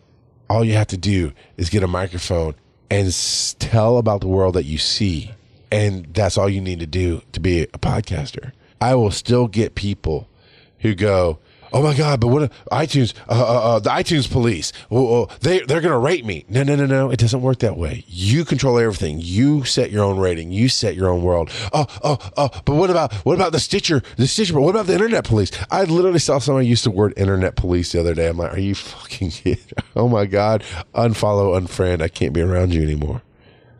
[0.48, 2.54] all you have to do is get a microphone
[2.90, 5.30] and tell about the world that you see.
[5.70, 8.52] And that's all you need to do to be a podcaster.
[8.80, 10.28] I will still get people
[10.80, 11.38] who go,
[11.72, 12.20] Oh my God!
[12.20, 13.14] But what iTunes?
[13.28, 14.72] Uh, uh, uh, the iTunes police.
[14.90, 16.44] Oh, oh, they they're gonna rate me.
[16.48, 17.10] No, no, no, no.
[17.10, 18.04] It doesn't work that way.
[18.08, 19.20] You control everything.
[19.20, 20.50] You set your own rating.
[20.50, 21.50] You set your own world.
[21.72, 22.50] Oh, oh, oh.
[22.64, 24.02] But what about what about the Stitcher?
[24.16, 24.58] The Stitcher.
[24.58, 25.50] What about the Internet police?
[25.70, 28.28] I literally saw somebody use the word Internet police the other day.
[28.28, 29.64] I'm like, are you fucking kidding?
[29.94, 30.64] Oh my God!
[30.94, 32.02] Unfollow, unfriend.
[32.02, 33.22] I can't be around you anymore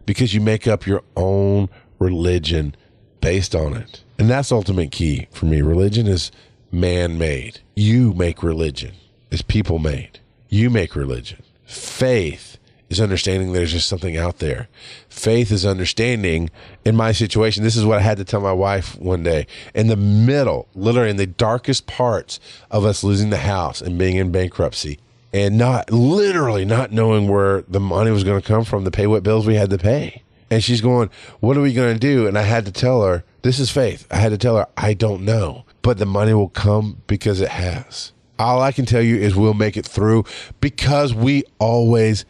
[0.06, 1.68] because you make up your own
[1.98, 2.74] religion
[3.20, 5.60] based on it, and that's ultimate key for me.
[5.60, 6.30] Religion is
[6.72, 7.60] man made.
[7.82, 8.92] You make religion.
[9.30, 10.20] It's people made.
[10.50, 11.42] You make religion.
[11.64, 12.58] Faith
[12.90, 14.68] is understanding there's just something out there.
[15.08, 16.50] Faith is understanding
[16.84, 17.64] in my situation.
[17.64, 21.08] This is what I had to tell my wife one day in the middle, literally
[21.08, 22.38] in the darkest parts
[22.70, 24.98] of us losing the house and being in bankruptcy
[25.32, 29.06] and not literally not knowing where the money was going to come from to pay
[29.06, 30.22] what bills we had to pay.
[30.50, 31.08] And she's going,
[31.38, 32.26] What are we going to do?
[32.26, 34.06] And I had to tell her, This is faith.
[34.10, 37.48] I had to tell her, I don't know but the money will come because it
[37.48, 38.12] has.
[38.38, 40.24] All I can tell you is we'll make it through
[40.60, 42.24] because we always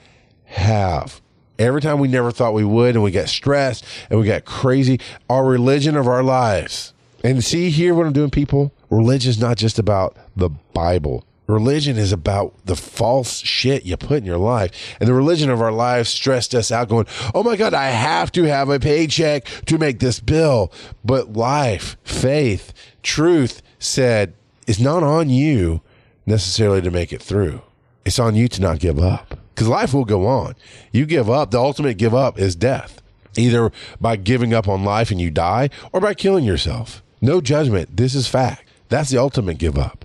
[0.46, 1.20] have.
[1.58, 4.98] Every time we never thought we would, and we got stressed and we got crazy,
[5.28, 6.94] our religion of our lives.
[7.22, 8.72] And see here what I'm doing, people?
[8.88, 11.24] Religion is not just about the Bible.
[11.46, 14.96] Religion is about the false shit you put in your life.
[15.00, 18.30] And the religion of our lives stressed us out, going, oh my God, I have
[18.32, 20.72] to have a paycheck to make this bill.
[21.04, 22.72] But life, faith,
[23.02, 24.34] truth said,
[24.66, 25.80] it's not on you
[26.26, 27.62] necessarily to make it through.
[28.04, 30.54] It's on you to not give up because life will go on.
[30.92, 33.02] You give up, the ultimate give up is death,
[33.36, 37.02] either by giving up on life and you die or by killing yourself.
[37.20, 37.96] No judgment.
[37.96, 38.64] This is fact.
[38.88, 40.00] That's the ultimate give up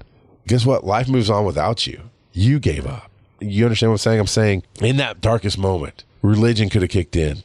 [0.48, 0.86] guess what?
[0.86, 2.02] Life moves on without you.
[2.34, 3.10] You gave up.
[3.40, 4.20] You understand what I'm saying?
[4.20, 7.44] I'm saying in that darkest moment, religion could have kicked in.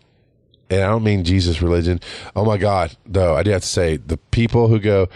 [0.70, 2.00] And I don't mean Jesus religion.
[2.36, 5.08] Oh my God, though, I do have to say the people who go,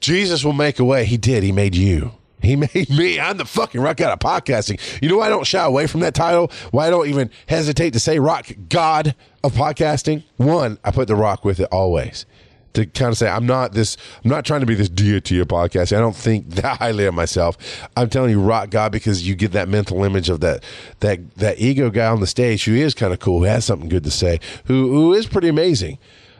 [0.00, 1.04] Jesus will make a way.
[1.06, 1.42] He did.
[1.42, 2.12] He made you.
[2.42, 3.18] He made me.
[3.18, 4.80] I'm the fucking rock god of podcasting.
[5.02, 6.50] You know why I don't shy away from that title?
[6.70, 10.24] Why I don't even hesitate to say rock god of podcasting?
[10.36, 12.26] One, I put the rock with it always
[12.74, 15.48] to kind of say I'm not this I'm not trying to be this deity of
[15.48, 15.96] podcasting.
[15.96, 17.56] I don't think that highly of myself.
[17.96, 20.64] I'm telling you, rock God, because you get that mental image of that
[21.00, 23.88] that that ego guy on the stage who is kind of cool, who has something
[23.88, 25.98] good to say, who who is pretty amazing.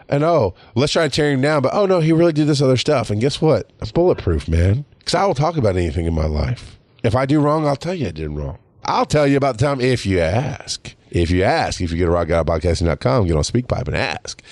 [0.09, 2.61] And oh, let's try to tear him down, but oh no, he really did this
[2.61, 3.11] other stuff.
[3.11, 3.71] And guess what?
[3.81, 4.85] I'm bulletproof, man.
[4.99, 6.79] Because I will talk about anything in my life.
[7.05, 8.59] If I do wrong, I'll tell you I did wrong.
[8.85, 10.95] I'll tell you about the time if you ask.
[11.11, 14.43] If you ask, if you go to rockgodpodcasting.com, get on SpeakPipe and ask.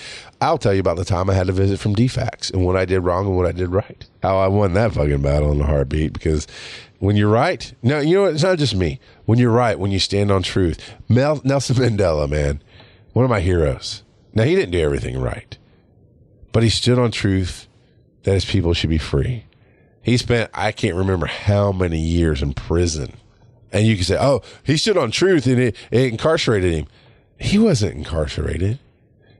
[0.41, 2.85] I'll tell you about the time I had to visit from DFACS and what I
[2.85, 4.05] did wrong and what I did right.
[4.23, 6.47] How I won that fucking battle in a heartbeat because
[6.99, 8.33] when you're right, no, you know what?
[8.33, 8.99] It's not just me.
[9.25, 10.93] When you're right, when you stand on truth.
[11.09, 12.61] Mel, Nelson Mandela, man,
[13.13, 14.03] one of my heroes.
[14.33, 15.57] Now, he didn't do everything right,
[16.51, 17.67] but he stood on truth
[18.23, 19.45] that his people should be free.
[20.01, 23.17] He spent, I can't remember how many years in prison.
[23.71, 26.87] And you can say, oh, he stood on truth and it, it incarcerated him.
[27.39, 28.79] He wasn't incarcerated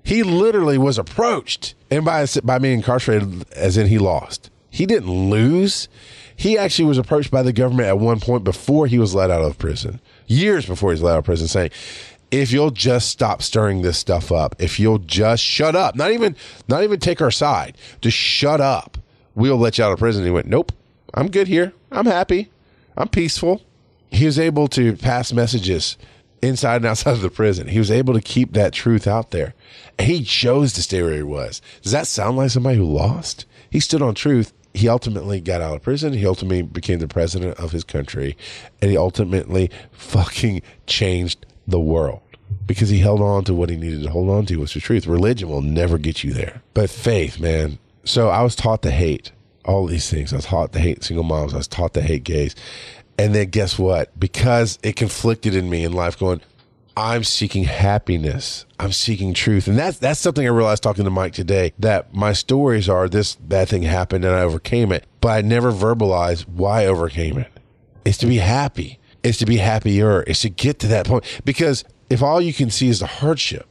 [0.04, 4.50] he literally was approached, and by by being incarcerated, as in he lost.
[4.70, 5.88] He didn't lose.
[6.36, 9.42] He actually was approached by the government at one point before he was let out
[9.42, 11.72] of prison, years before he was let out of prison, saying,
[12.32, 16.36] "If you'll just stop stirring this stuff up, if you'll just shut up, not even
[16.68, 18.98] not even take our side, just shut up,
[19.36, 20.72] we'll let you out of prison." He went, "Nope,
[21.14, 21.74] I'm good here.
[21.92, 22.50] I'm happy.
[22.96, 23.62] I'm peaceful."
[24.12, 25.98] He was able to pass messages
[26.42, 27.68] inside and outside of the prison.
[27.68, 29.54] He was able to keep that truth out there.
[30.00, 31.62] He chose to stay where he was.
[31.82, 33.46] Does that sound like somebody who lost?
[33.70, 34.54] He stood on truth.
[34.74, 36.14] He ultimately got out of prison.
[36.14, 38.38] He ultimately became the president of his country.
[38.82, 42.22] And he ultimately fucking changed the world
[42.66, 45.08] because he held on to what he needed to hold on to was the truth.
[45.08, 47.78] Religion will never get you there, but faith, man.
[48.04, 49.32] So I was taught to hate
[49.66, 50.34] all these things.
[50.34, 51.54] I was taught to hate single moms.
[51.54, 52.56] I was taught to hate gays.
[53.20, 54.18] And then guess what?
[54.18, 56.40] Because it conflicted in me in life going,
[56.96, 58.66] I'm seeking happiness.
[58.80, 59.68] I'm seeking truth.
[59.68, 63.36] And that's that's something I realized talking to Mike today that my stories are this
[63.36, 67.52] bad thing happened and I overcame it, but I never verbalized why I overcame it.
[68.06, 69.00] It's to be happy.
[69.22, 70.24] It's to be happier.
[70.26, 71.26] It's to get to that point.
[71.44, 73.68] Because if all you can see is the hardship,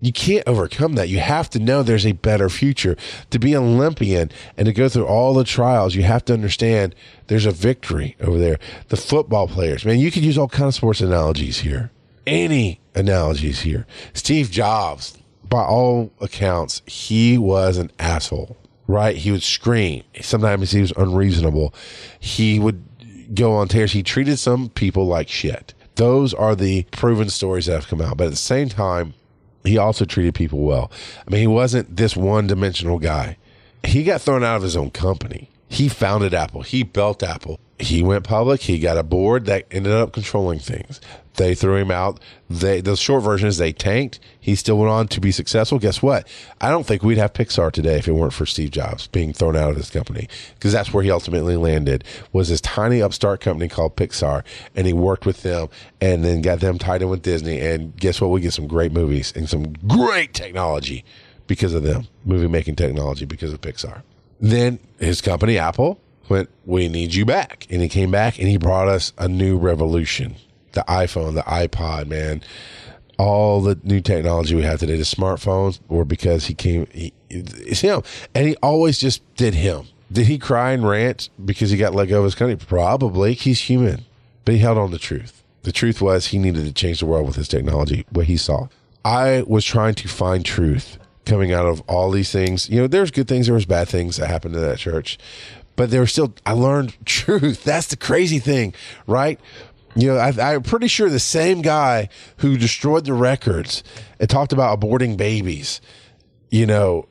[0.00, 1.08] you can't overcome that.
[1.08, 2.96] You have to know there's a better future.
[3.30, 6.94] To be an Olympian and to go through all the trials, you have to understand
[7.26, 8.58] there's a victory over there.
[8.88, 11.90] The football players, man, you could use all kinds of sports analogies here.
[12.26, 13.86] Any analogies here.
[14.12, 15.18] Steve Jobs,
[15.48, 19.16] by all accounts, he was an asshole, right?
[19.16, 20.04] He would scream.
[20.20, 21.74] Sometimes he was unreasonable.
[22.20, 22.84] He would
[23.34, 23.92] go on tears.
[23.92, 25.74] He treated some people like shit.
[25.96, 28.16] Those are the proven stories that have come out.
[28.16, 29.14] But at the same time,
[29.64, 30.90] he also treated people well.
[31.26, 33.36] I mean, he wasn't this one dimensional guy.
[33.84, 35.50] He got thrown out of his own company.
[35.68, 36.62] He founded Apple.
[36.62, 37.60] He built Apple.
[37.80, 38.62] He went public.
[38.62, 41.00] He got a board that ended up controlling things.
[41.38, 42.18] They threw him out.
[42.50, 44.18] They the short version is they tanked.
[44.40, 45.78] He still went on to be successful.
[45.78, 46.26] Guess what?
[46.60, 49.54] I don't think we'd have Pixar today if it weren't for Steve Jobs being thrown
[49.54, 52.02] out of his company because that's where he ultimately landed.
[52.32, 54.42] Was this tiny upstart company called Pixar,
[54.74, 55.68] and he worked with them
[56.00, 57.60] and then got them tied in with Disney.
[57.60, 58.30] And guess what?
[58.30, 61.04] We get some great movies and some great technology
[61.46, 62.08] because of them.
[62.24, 64.02] Movie making technology because of Pixar.
[64.40, 68.56] Then his company Apple went, "We need you back," and he came back and he
[68.56, 70.36] brought us a new revolution
[70.72, 72.42] the iPhone, the iPod, man,
[73.18, 76.86] all the new technology we have today, the smartphones, were because he came.
[76.92, 78.02] He, it's him,
[78.34, 79.86] and he always just did him.
[80.10, 82.56] Did he cry and rant because he got let go of his company?
[82.56, 83.34] Probably.
[83.34, 84.04] He's human,
[84.44, 85.42] but he held on to truth.
[85.62, 88.06] The truth was he needed to change the world with his technology.
[88.10, 88.68] What he saw,
[89.04, 92.70] I was trying to find truth coming out of all these things.
[92.70, 95.18] You know, there's good things, there was bad things that happened to that church,
[95.78, 96.34] but there were still.
[96.44, 97.64] I learned truth.
[97.64, 98.74] That's the crazy thing,
[99.06, 99.40] right?
[99.94, 102.08] You know, I, am pretty sure the same guy
[102.38, 103.82] who destroyed the records
[104.20, 105.80] and talked about aborting babies,
[106.50, 107.06] you know,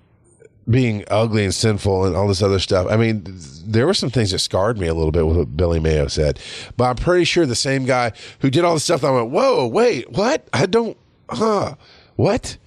[0.70, 2.88] being ugly and sinful and all this other stuff.
[2.90, 3.26] I mean,
[3.66, 6.40] there were some things that scarred me a little bit with what Billy Mayo said,
[6.78, 9.04] but I'm pretty sure the same guy who did all this stuff.
[9.04, 10.48] I went, whoa, wait, what?
[10.54, 10.98] I don't,
[11.30, 11.76] huh?
[12.16, 12.58] What?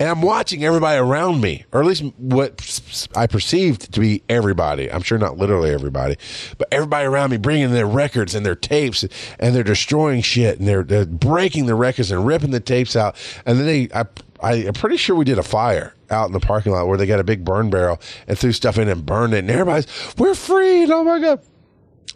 [0.00, 4.90] And I'm watching everybody around me, or at least what I perceived to be everybody.
[4.90, 6.16] I'm sure not literally everybody,
[6.56, 9.04] but everybody around me bringing their records and their tapes,
[9.38, 13.14] and they're destroying shit, and they're, they're breaking the records and ripping the tapes out.
[13.44, 14.06] And then they, I,
[14.42, 17.06] I, am pretty sure we did a fire out in the parking lot where they
[17.06, 19.86] got a big burn barrel and threw stuff in and burned it, and everybody's,
[20.16, 20.90] we're free.
[20.90, 21.42] Oh my god!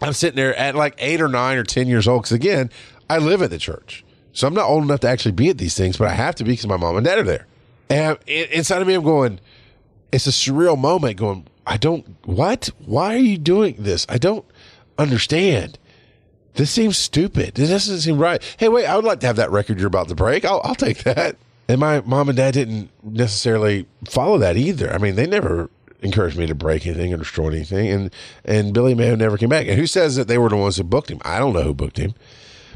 [0.00, 2.70] I'm sitting there at like eight or nine or ten years old because again,
[3.10, 4.06] I live at the church.
[4.32, 6.44] So I'm not old enough to actually be at these things, but I have to
[6.44, 7.46] be because my mom and dad are there.
[7.90, 9.40] And inside of me, I'm going,
[10.12, 12.70] it's a surreal moment going, I don't, what?
[12.84, 14.06] Why are you doing this?
[14.08, 14.44] I don't
[14.98, 15.78] understand.
[16.54, 17.54] This seems stupid.
[17.54, 18.42] This doesn't seem right.
[18.58, 20.44] Hey, wait, I would like to have that record you're about to break.
[20.44, 21.36] I'll, I'll take that.
[21.68, 24.92] And my mom and dad didn't necessarily follow that either.
[24.92, 25.70] I mean, they never
[26.02, 27.88] encouraged me to break anything or destroy anything.
[27.88, 28.14] And,
[28.44, 29.66] and Billy Mayo never came back.
[29.66, 31.20] And who says that they were the ones who booked him?
[31.24, 32.14] I don't know who booked him.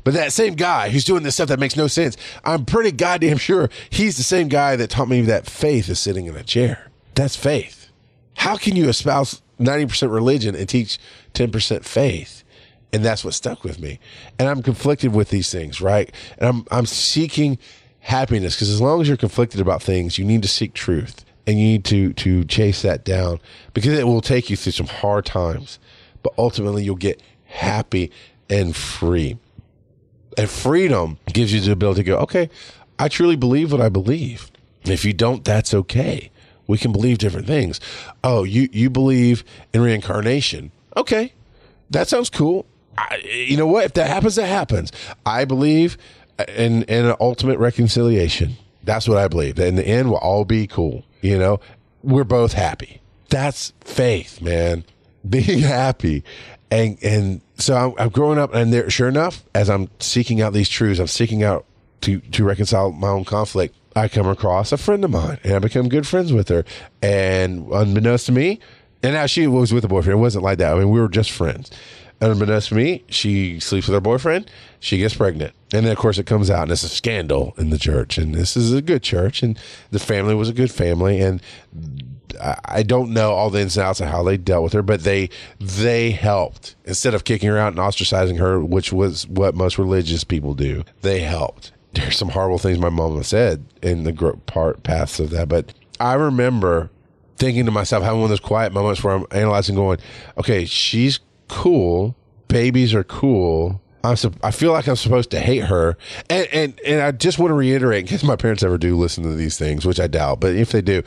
[0.04, 3.38] But that same guy who's doing this stuff that makes no sense, I'm pretty goddamn
[3.38, 6.90] sure he's the same guy that taught me that faith is sitting in a chair.
[7.14, 7.90] That's faith.
[8.36, 10.98] How can you espouse 90% religion and teach
[11.34, 12.44] 10% faith?
[12.92, 13.98] And that's what stuck with me.
[14.38, 16.10] And I'm conflicted with these things, right?
[16.38, 17.58] And I'm I'm seeking
[18.00, 21.58] happiness because as long as you're conflicted about things, you need to seek truth and
[21.58, 23.40] you need to to chase that down
[23.74, 25.78] because it will take you through some hard times,
[26.22, 28.10] but ultimately you'll get happy
[28.48, 29.38] and free.
[30.38, 32.48] And freedom gives you the ability to go, okay,
[32.98, 34.50] I truly believe what I believe.
[34.84, 36.30] If you don't, that's okay.
[36.68, 37.80] We can believe different things.
[38.22, 40.70] Oh, you, you believe in reincarnation.
[40.96, 41.32] Okay,
[41.90, 42.66] that sounds cool.
[42.96, 43.84] I, you know what?
[43.84, 44.92] If that happens, that happens.
[45.26, 45.98] I believe
[46.46, 48.56] in, in an ultimate reconciliation.
[48.84, 49.58] That's what I believe.
[49.58, 51.04] In the end, we'll all be cool.
[51.20, 51.60] You know,
[52.02, 53.00] we're both happy.
[53.28, 54.84] That's faith, man.
[55.28, 56.22] Being happy
[56.70, 60.52] and and so I'm, I'm growing up, and there, sure enough, as I'm seeking out
[60.52, 61.64] these truths, I'm seeking out
[62.02, 63.74] to to reconcile my own conflict.
[63.96, 66.64] I come across a friend of mine, and I become good friends with her.
[67.02, 68.60] And unbeknownst to me,
[69.02, 70.18] and now she was with a boyfriend.
[70.18, 70.74] It wasn't like that.
[70.74, 71.70] I mean, we were just friends.
[72.20, 74.50] And unbeknownst to me, she sleeps with her boyfriend.
[74.80, 77.70] She gets pregnant, and then of course it comes out, and it's a scandal in
[77.70, 78.18] the church.
[78.18, 79.58] And this is a good church, and
[79.90, 81.40] the family was a good family, and
[82.64, 85.04] I don't know all the ins and outs of how they dealt with her, but
[85.04, 89.78] they they helped instead of kicking her out and ostracizing her, which was what most
[89.78, 90.84] religious people do.
[91.02, 94.12] They helped, there's some horrible things my mom said in the
[94.46, 95.48] part paths of that.
[95.48, 96.90] But I remember
[97.36, 99.98] thinking to myself, having one of those quiet moments where I'm analyzing, going,
[100.36, 102.16] okay, she's cool.
[102.48, 103.80] Babies are cool.
[104.04, 105.96] I'm sup- I feel like I'm supposed to hate her,
[106.30, 109.24] and and and I just want to reiterate, in case my parents ever do listen
[109.24, 111.02] to these things, which I doubt, but if they do,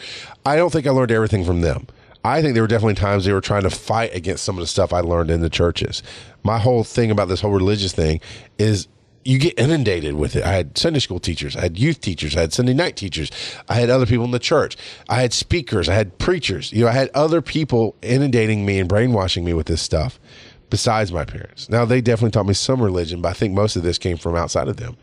[0.45, 1.87] I don't think I learned everything from them.
[2.23, 4.67] I think there were definitely times they were trying to fight against some of the
[4.67, 6.03] stuff I learned in the churches.
[6.43, 8.19] My whole thing about this whole religious thing
[8.59, 8.87] is
[9.23, 10.43] you get inundated with it.
[10.43, 13.31] I had Sunday school teachers, I had youth teachers, I had Sunday night teachers,
[13.69, 14.77] I had other people in the church,
[15.09, 16.71] I had speakers, I had preachers.
[16.71, 20.19] You know, I had other people inundating me and brainwashing me with this stuff
[20.69, 21.69] besides my parents.
[21.69, 24.35] Now, they definitely taught me some religion, but I think most of this came from
[24.35, 24.97] outside of them.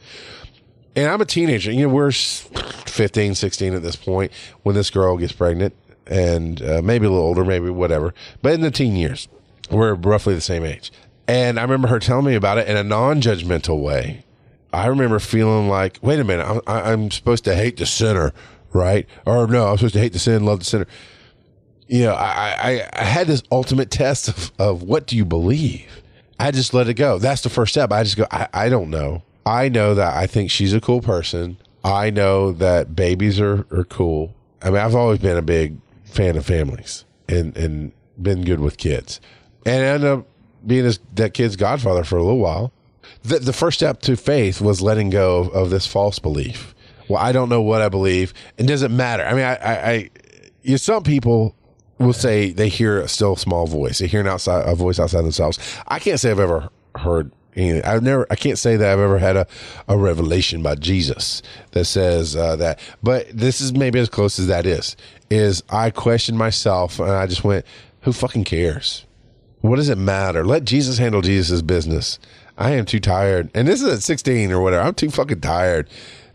[0.97, 1.71] And I'm a teenager.
[1.71, 5.75] You know, we're 15, 16 at this point when this girl gets pregnant,
[6.09, 9.29] and uh, maybe a little older, maybe whatever, but in the teen years,
[9.71, 10.91] we're roughly the same age.
[11.29, 14.24] And I remember her telling me about it in a non judgmental way.
[14.72, 18.33] I remember feeling like, wait a minute, I'm, I'm supposed to hate the sinner,
[18.72, 19.07] right?
[19.24, 20.87] Or no, I'm supposed to hate the sin, love the sinner
[21.89, 26.03] you know, I, I, I had this ultimate test of, of what do you believe?
[26.39, 27.18] I just let it go.
[27.18, 27.91] That's the first step.
[27.91, 29.22] I just go, I, I don't know.
[29.45, 31.57] I know that I think she's a cool person.
[31.83, 34.35] I know that babies are, are cool.
[34.62, 38.76] I mean, I've always been a big fan of families and, and been good with
[38.76, 39.20] kids.
[39.64, 40.26] And I ended up
[40.66, 42.72] being his, that kid's godfather for a little while.
[43.22, 46.74] The, the first step to faith was letting go of, this false belief.
[47.09, 48.34] Well, I don't know what I believe.
[48.59, 49.24] And does it matter?
[49.24, 50.11] I mean, I, I, I
[50.62, 51.54] you know, some people
[51.98, 53.98] will say they hear a still small voice.
[53.98, 55.59] They hear an outside a voice outside themselves.
[55.86, 57.84] I can't say I've ever heard anything.
[57.84, 58.26] I've never.
[58.30, 59.46] I can't say that I've ever had a,
[59.88, 61.42] a revelation by Jesus
[61.72, 62.80] that says uh, that.
[63.02, 64.96] But this is maybe as close as that is.
[65.30, 67.66] Is I questioned myself and I just went,
[68.02, 69.04] "Who fucking cares?
[69.61, 70.44] What does it matter?
[70.44, 72.18] Let Jesus handle Jesus' business."
[72.61, 74.82] I am too tired, and this is at sixteen or whatever.
[74.82, 75.88] I'm too fucking tired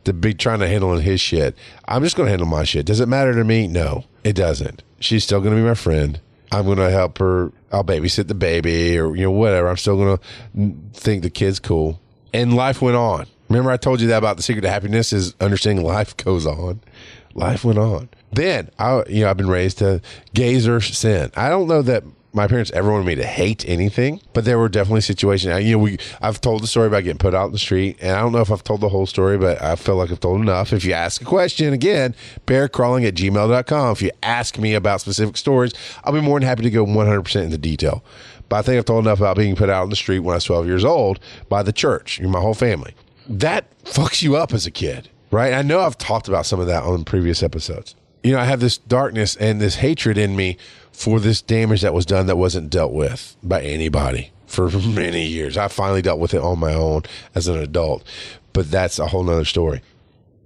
[0.05, 1.55] to be trying to handle his shit.
[1.85, 2.85] I'm just going to handle my shit.
[2.85, 3.67] Does it matter to me?
[3.67, 4.83] No, it doesn't.
[4.99, 6.19] She's still going to be my friend.
[6.51, 7.51] I'm going to help her.
[7.71, 9.67] I'll babysit the baby or, you know, whatever.
[9.67, 11.99] I'm still going to think the kid's cool.
[12.33, 13.25] And life went on.
[13.49, 16.79] Remember, I told you that about the secret to happiness is understanding life goes on.
[17.33, 18.09] Life went on.
[18.31, 20.01] Then I, you know, I've been raised to
[20.33, 21.31] gaze or sin.
[21.35, 22.03] I don't know that
[22.33, 25.63] my parents ever wanted me to hate anything, but there were definitely situations.
[25.63, 28.11] You know, we I've told the story about getting put out in the street, and
[28.11, 30.41] I don't know if I've told the whole story, but I feel like I've told
[30.41, 30.73] enough.
[30.73, 32.15] If you ask a question, again,
[32.47, 33.91] bearcrawling at gmail.com.
[33.91, 35.73] If you ask me about specific stories,
[36.03, 38.03] I'll be more than happy to go 100% into detail.
[38.49, 40.37] But I think I've told enough about being put out in the street when I
[40.37, 41.19] was 12 years old
[41.49, 42.95] by the church, my whole family.
[43.27, 45.53] That fucks you up as a kid, right?
[45.53, 47.95] I know I've talked about some of that on previous episodes.
[48.23, 50.57] You know, I have this darkness and this hatred in me
[50.93, 55.57] for this damage that was done that wasn't dealt with by anybody for many years.
[55.57, 57.03] I finally dealt with it on my own
[57.35, 58.03] as an adult,
[58.53, 59.81] but that's a whole nother story.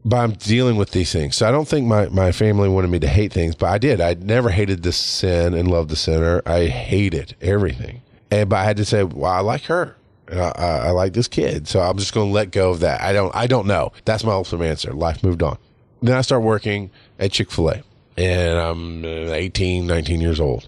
[0.05, 1.35] But I'm dealing with these things.
[1.35, 3.99] So I don't think my, my family wanted me to hate things, but I did.
[3.99, 6.41] I never hated the sin and loved the sinner.
[6.45, 8.01] I hated everything.
[8.31, 9.97] And, but I had to say, well, I like her.
[10.31, 11.67] I, I, I like this kid.
[11.67, 13.01] So I'm just going to let go of that.
[13.01, 13.91] I don't, I don't know.
[14.05, 14.93] That's my ultimate answer.
[14.93, 15.57] Life moved on.
[16.01, 16.89] Then I start working
[17.19, 17.83] at Chick fil A
[18.17, 20.67] and I'm uh, 18, 19 years old.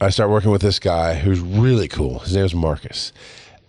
[0.00, 2.18] I start working with this guy who's really cool.
[2.20, 3.12] His name is Marcus,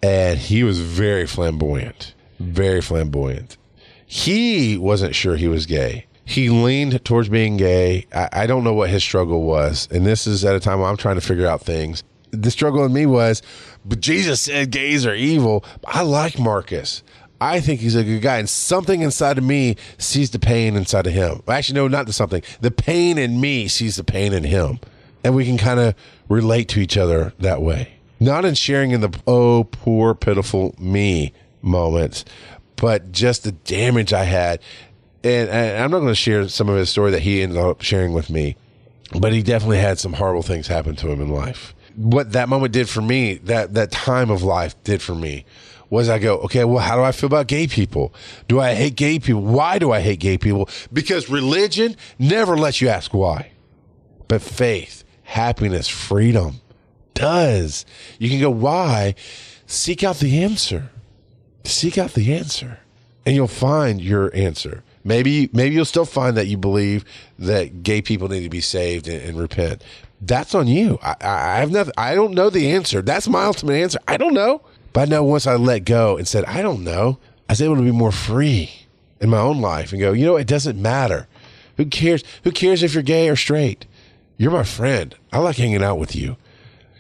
[0.01, 3.57] and he was very flamboyant, very flamboyant.
[4.05, 6.07] He wasn't sure he was gay.
[6.25, 8.07] He leaned towards being gay.
[8.13, 10.97] I, I don't know what his struggle was, and this is at a time I'm
[10.97, 12.03] trying to figure out things.
[12.31, 13.43] The struggle in me was,
[13.85, 15.63] but Jesus said gays are evil.
[15.85, 17.03] I like Marcus.
[17.43, 21.07] I think he's a good guy, and something inside of me sees the pain inside
[21.07, 21.43] of him.
[21.45, 22.41] Actually, no, not the something.
[22.61, 24.79] The pain in me sees the pain in him,
[25.25, 25.93] and we can kind of
[26.29, 27.95] relate to each other that way.
[28.21, 32.23] Not in sharing in the oh poor pitiful me moments,
[32.77, 34.61] but just the damage I had.
[35.21, 37.81] And, and I'm not going to share some of his story that he ended up
[37.81, 38.55] sharing with me,
[39.19, 41.75] but he definitely had some horrible things happen to him in life.
[41.97, 45.43] What that moment did for me, that that time of life did for me
[45.89, 48.13] was I go, okay, well, how do I feel about gay people?
[48.47, 49.41] Do I hate gay people?
[49.41, 50.69] Why do I hate gay people?
[50.91, 53.51] Because religion never lets you ask why.
[54.27, 56.61] But faith, happiness, freedom
[57.13, 57.85] does.
[58.19, 59.15] You can go, why?
[59.67, 60.89] Seek out the answer.
[61.63, 62.79] Seek out the answer.
[63.25, 64.83] And you'll find your answer.
[65.03, 67.03] Maybe maybe you'll still find that you believe
[67.39, 69.83] that gay people need to be saved and, and repent.
[70.21, 70.97] That's on you.
[71.01, 71.93] I, I have nothing.
[71.97, 73.01] I don't know the answer.
[73.01, 73.99] That's my ultimate answer.
[74.07, 74.61] I don't know.
[74.93, 77.17] But I know once I let go and said, I don't know,
[77.49, 78.71] I was able to be more free
[79.19, 81.27] in my own life and go, you know, it doesn't matter.
[81.77, 82.23] Who cares?
[82.43, 83.85] Who cares if you're gay or straight?
[84.37, 85.15] You're my friend.
[85.31, 86.37] I like hanging out with you.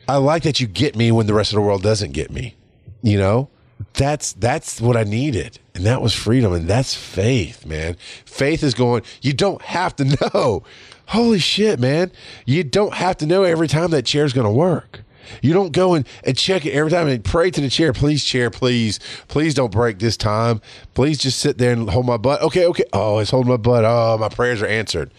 [0.07, 2.55] I like that you get me when the rest of the world doesn't get me.
[3.01, 3.49] You know,
[3.93, 5.59] that's that's what I needed.
[5.75, 6.53] And that was freedom.
[6.53, 7.95] And that's faith, man.
[8.25, 10.63] Faith is going, you don't have to know.
[11.07, 12.11] Holy shit, man.
[12.45, 15.01] You don't have to know every time that chair's gonna work.
[15.41, 17.93] You don't go and, and check it every time and pray to the chair.
[17.93, 20.61] Please, chair, please, please don't break this time.
[20.93, 22.41] Please just sit there and hold my butt.
[22.41, 22.85] Okay, okay.
[22.93, 23.85] Oh, it's holding my butt.
[23.85, 25.11] Oh, my prayers are answered.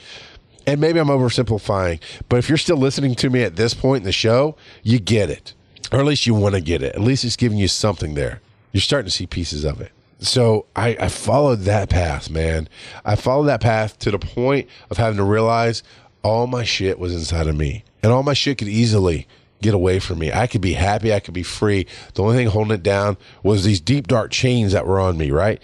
[0.67, 4.05] And maybe I'm oversimplifying, but if you're still listening to me at this point in
[4.05, 5.53] the show, you get it.
[5.93, 6.95] Or at least you want to get it.
[6.95, 8.41] At least it's giving you something there.
[8.73, 9.93] You're starting to see pieces of it.
[10.21, 12.69] So I, I followed that path, man.
[13.05, 15.83] I followed that path to the point of having to realize
[16.23, 17.85] all my shit was inside of me.
[18.03, 19.29] And all my shit could easily
[19.65, 20.31] get away from me.
[20.31, 21.13] I could be happy.
[21.13, 21.87] I could be free.
[22.13, 25.31] The only thing holding it down was these deep, dark chains that were on me,
[25.31, 25.61] right?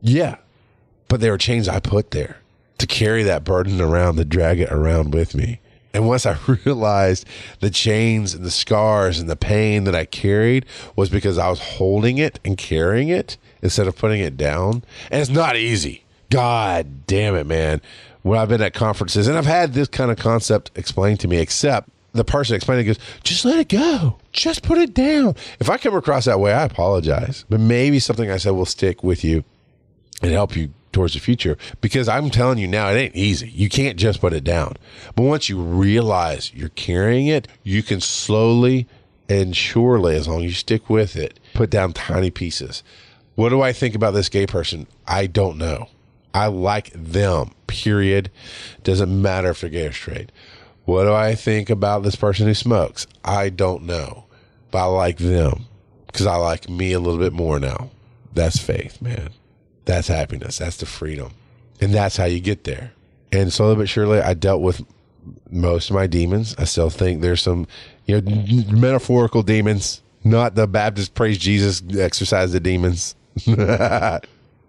[0.00, 0.36] Yeah.
[1.08, 2.38] But they were chains I put there
[2.78, 5.60] to carry that burden around, to drag it around with me.
[5.92, 7.26] And once I realized
[7.60, 10.64] the chains and the scars and the pain that I carried
[10.94, 14.84] was because I was holding it and carrying it instead of putting it down.
[15.10, 16.04] And it's not easy.
[16.30, 17.80] God damn it, man.
[18.22, 21.38] When I've been at conferences and I've had this kind of concept explained to me,
[21.38, 24.18] except the person explaining it goes, just let it go.
[24.32, 25.34] Just put it down.
[25.60, 27.44] If I come across that way, I apologize.
[27.48, 29.44] But maybe something I said will stick with you
[30.22, 33.48] and help you towards the future because I'm telling you now, it ain't easy.
[33.48, 34.76] You can't just put it down.
[35.14, 38.86] But once you realize you're carrying it, you can slowly
[39.28, 42.82] and surely, as long as you stick with it, put down tiny pieces.
[43.34, 44.86] What do I think about this gay person?
[45.06, 45.88] I don't know.
[46.32, 48.30] I like them, period.
[48.82, 50.30] Doesn't matter if they're gay or straight.
[50.86, 53.06] What do I think about this person who smokes?
[53.24, 54.24] I don't know.
[54.70, 55.66] But I like them
[56.06, 57.90] because I like me a little bit more now.
[58.32, 59.30] That's faith, man.
[59.84, 60.58] That's happiness.
[60.58, 61.32] That's the freedom.
[61.80, 62.92] And that's how you get there.
[63.32, 64.84] And slowly but surely, I dealt with
[65.50, 66.54] most of my demons.
[66.56, 67.66] I still think there's some,
[68.06, 73.16] you know, metaphorical demons, not the Baptist praise Jesus exercise the demons.
[73.46, 74.20] my,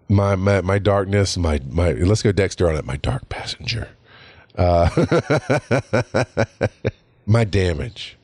[0.08, 2.84] my my darkness, my my let's go Dexter on it.
[2.84, 3.88] My dark passenger.
[4.58, 4.88] Uh,
[7.26, 8.16] my damage.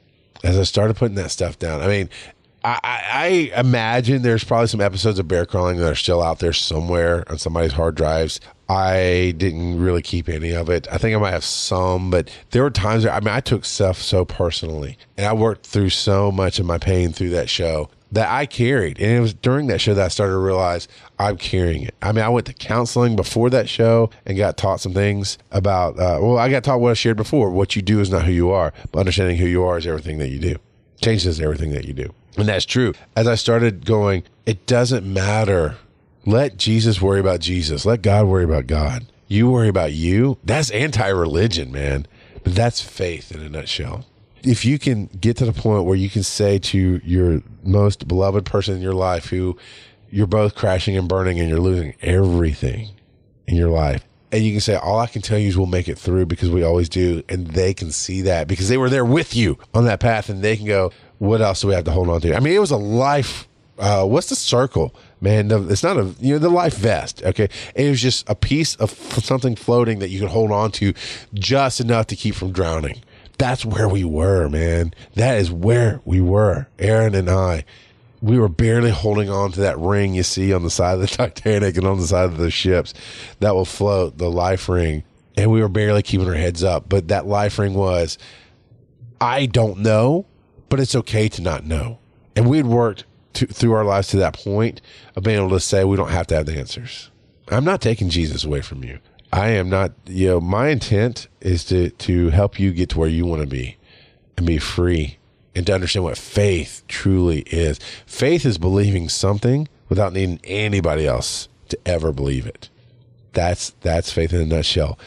[0.43, 2.11] As I started putting that stuff down, I mean,
[2.64, 6.53] I, I, imagine there's probably some episodes of bear crawling that are still out there
[6.53, 8.41] somewhere on somebody's hard drives.
[8.68, 10.88] I didn't really keep any of it.
[10.90, 13.64] I think I might have some, but there were times where, I mean, I took
[13.64, 17.90] stuff so personally and I worked through so much of my pain through that show
[18.12, 18.98] that I carried.
[19.00, 20.88] And it was during that show that I started to realize
[21.18, 21.94] I'm carrying it.
[22.00, 25.98] I mean, I went to counseling before that show and got taught some things about,
[25.98, 27.50] uh, well, I got taught what I shared before.
[27.50, 30.18] What you do is not who you are, but understanding who you are is everything
[30.18, 30.56] that you do.
[31.02, 32.14] Changes everything that you do.
[32.36, 32.94] And that's true.
[33.14, 35.76] As I started going, it doesn't matter.
[36.26, 37.84] Let Jesus worry about Jesus.
[37.84, 39.06] Let God worry about God.
[39.28, 40.38] You worry about you.
[40.44, 42.06] That's anti religion, man.
[42.42, 44.06] But that's faith in a nutshell.
[44.42, 48.44] If you can get to the point where you can say to your most beloved
[48.44, 49.56] person in your life who
[50.10, 52.90] you're both crashing and burning and you're losing everything
[53.46, 55.88] in your life, and you can say, All I can tell you is we'll make
[55.88, 57.22] it through because we always do.
[57.28, 60.42] And they can see that because they were there with you on that path and
[60.42, 62.34] they can go, what else do we have to hold on to?
[62.34, 63.48] I mean, it was a life.
[63.78, 64.94] Uh, what's the circle,
[65.24, 65.50] man?
[65.70, 67.22] It's not a you know the life vest.
[67.24, 70.94] Okay, it was just a piece of something floating that you could hold on to,
[71.34, 73.02] just enough to keep from drowning.
[73.38, 74.94] That's where we were, man.
[75.14, 76.68] That is where we were.
[76.78, 77.64] Aaron and I,
[78.20, 81.06] we were barely holding on to that ring you see on the side of the
[81.16, 82.94] Titanic and on the side of the ships
[83.40, 85.02] that will float, the life ring,
[85.36, 86.88] and we were barely keeping our heads up.
[86.88, 88.18] But that life ring was,
[89.20, 90.26] I don't know
[90.74, 92.00] but it's okay to not know.
[92.34, 93.04] And we'd worked
[93.35, 94.80] to, through our lives to that point
[95.16, 97.11] of being able to say we don't have to have the answers.
[97.49, 98.99] I'm not taking Jesus away from you.
[99.32, 103.09] I am not, you know, my intent is to, to help you get to where
[103.09, 103.76] you want to be
[104.37, 105.18] and be free
[105.55, 107.78] and to understand what faith truly is.
[108.07, 112.70] Faith is believing something without needing anybody else to ever believe it.
[113.32, 114.99] That's, that's faith in a nutshell.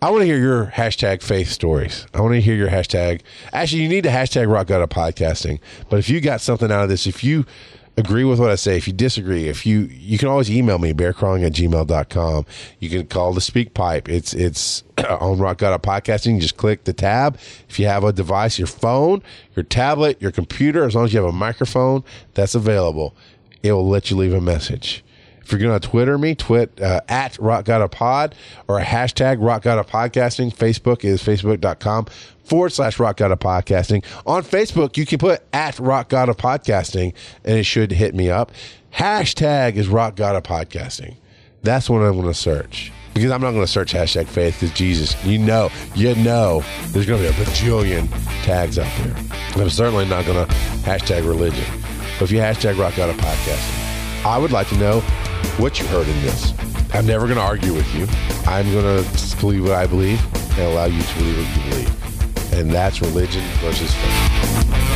[0.00, 2.06] I want to hear your hashtag faith stories.
[2.14, 3.22] I want to hear your hashtag.
[3.52, 5.58] Actually, you need to hashtag rock god of podcasting.
[5.90, 7.44] But if you got something out of this, if you
[7.96, 10.92] agree with what I say, if you disagree, if you you can always email me,
[10.92, 12.46] bearcrawling at gmail.com.
[12.78, 14.08] You can call the speak pipe.
[14.08, 16.36] It's it's on Rock God of Podcasting.
[16.36, 17.36] You just click the tab.
[17.68, 19.20] If you have a device, your phone,
[19.56, 23.16] your tablet, your computer, as long as you have a microphone, that's available.
[23.64, 25.02] It will let you leave a message.
[25.48, 28.34] If you're going to Twitter me, twit uh, at Rock God of Pod
[28.68, 30.54] or a hashtag Rock God of Podcasting.
[30.54, 32.04] Facebook is facebook.com
[32.44, 34.04] forward slash Rock God of Podcasting.
[34.26, 37.14] On Facebook, you can put at Rock God of Podcasting
[37.46, 38.52] and it should hit me up.
[38.92, 41.16] Hashtag is Rock God of Podcasting.
[41.62, 44.76] That's what I'm going to search because I'm not going to search hashtag faith because
[44.76, 48.10] Jesus, you know, you know, there's going to be a bajillion
[48.44, 49.16] tags out there.
[49.56, 51.64] I'm certainly not going to hashtag religion.
[52.18, 55.02] But if you hashtag Rock God of Podcast, I would like to know
[55.58, 56.52] what you heard in this.
[56.94, 58.06] I'm never going to argue with you.
[58.46, 60.20] I'm going to believe what I believe
[60.58, 62.52] and allow you to believe what you believe.
[62.54, 64.87] And that's religion versus faith.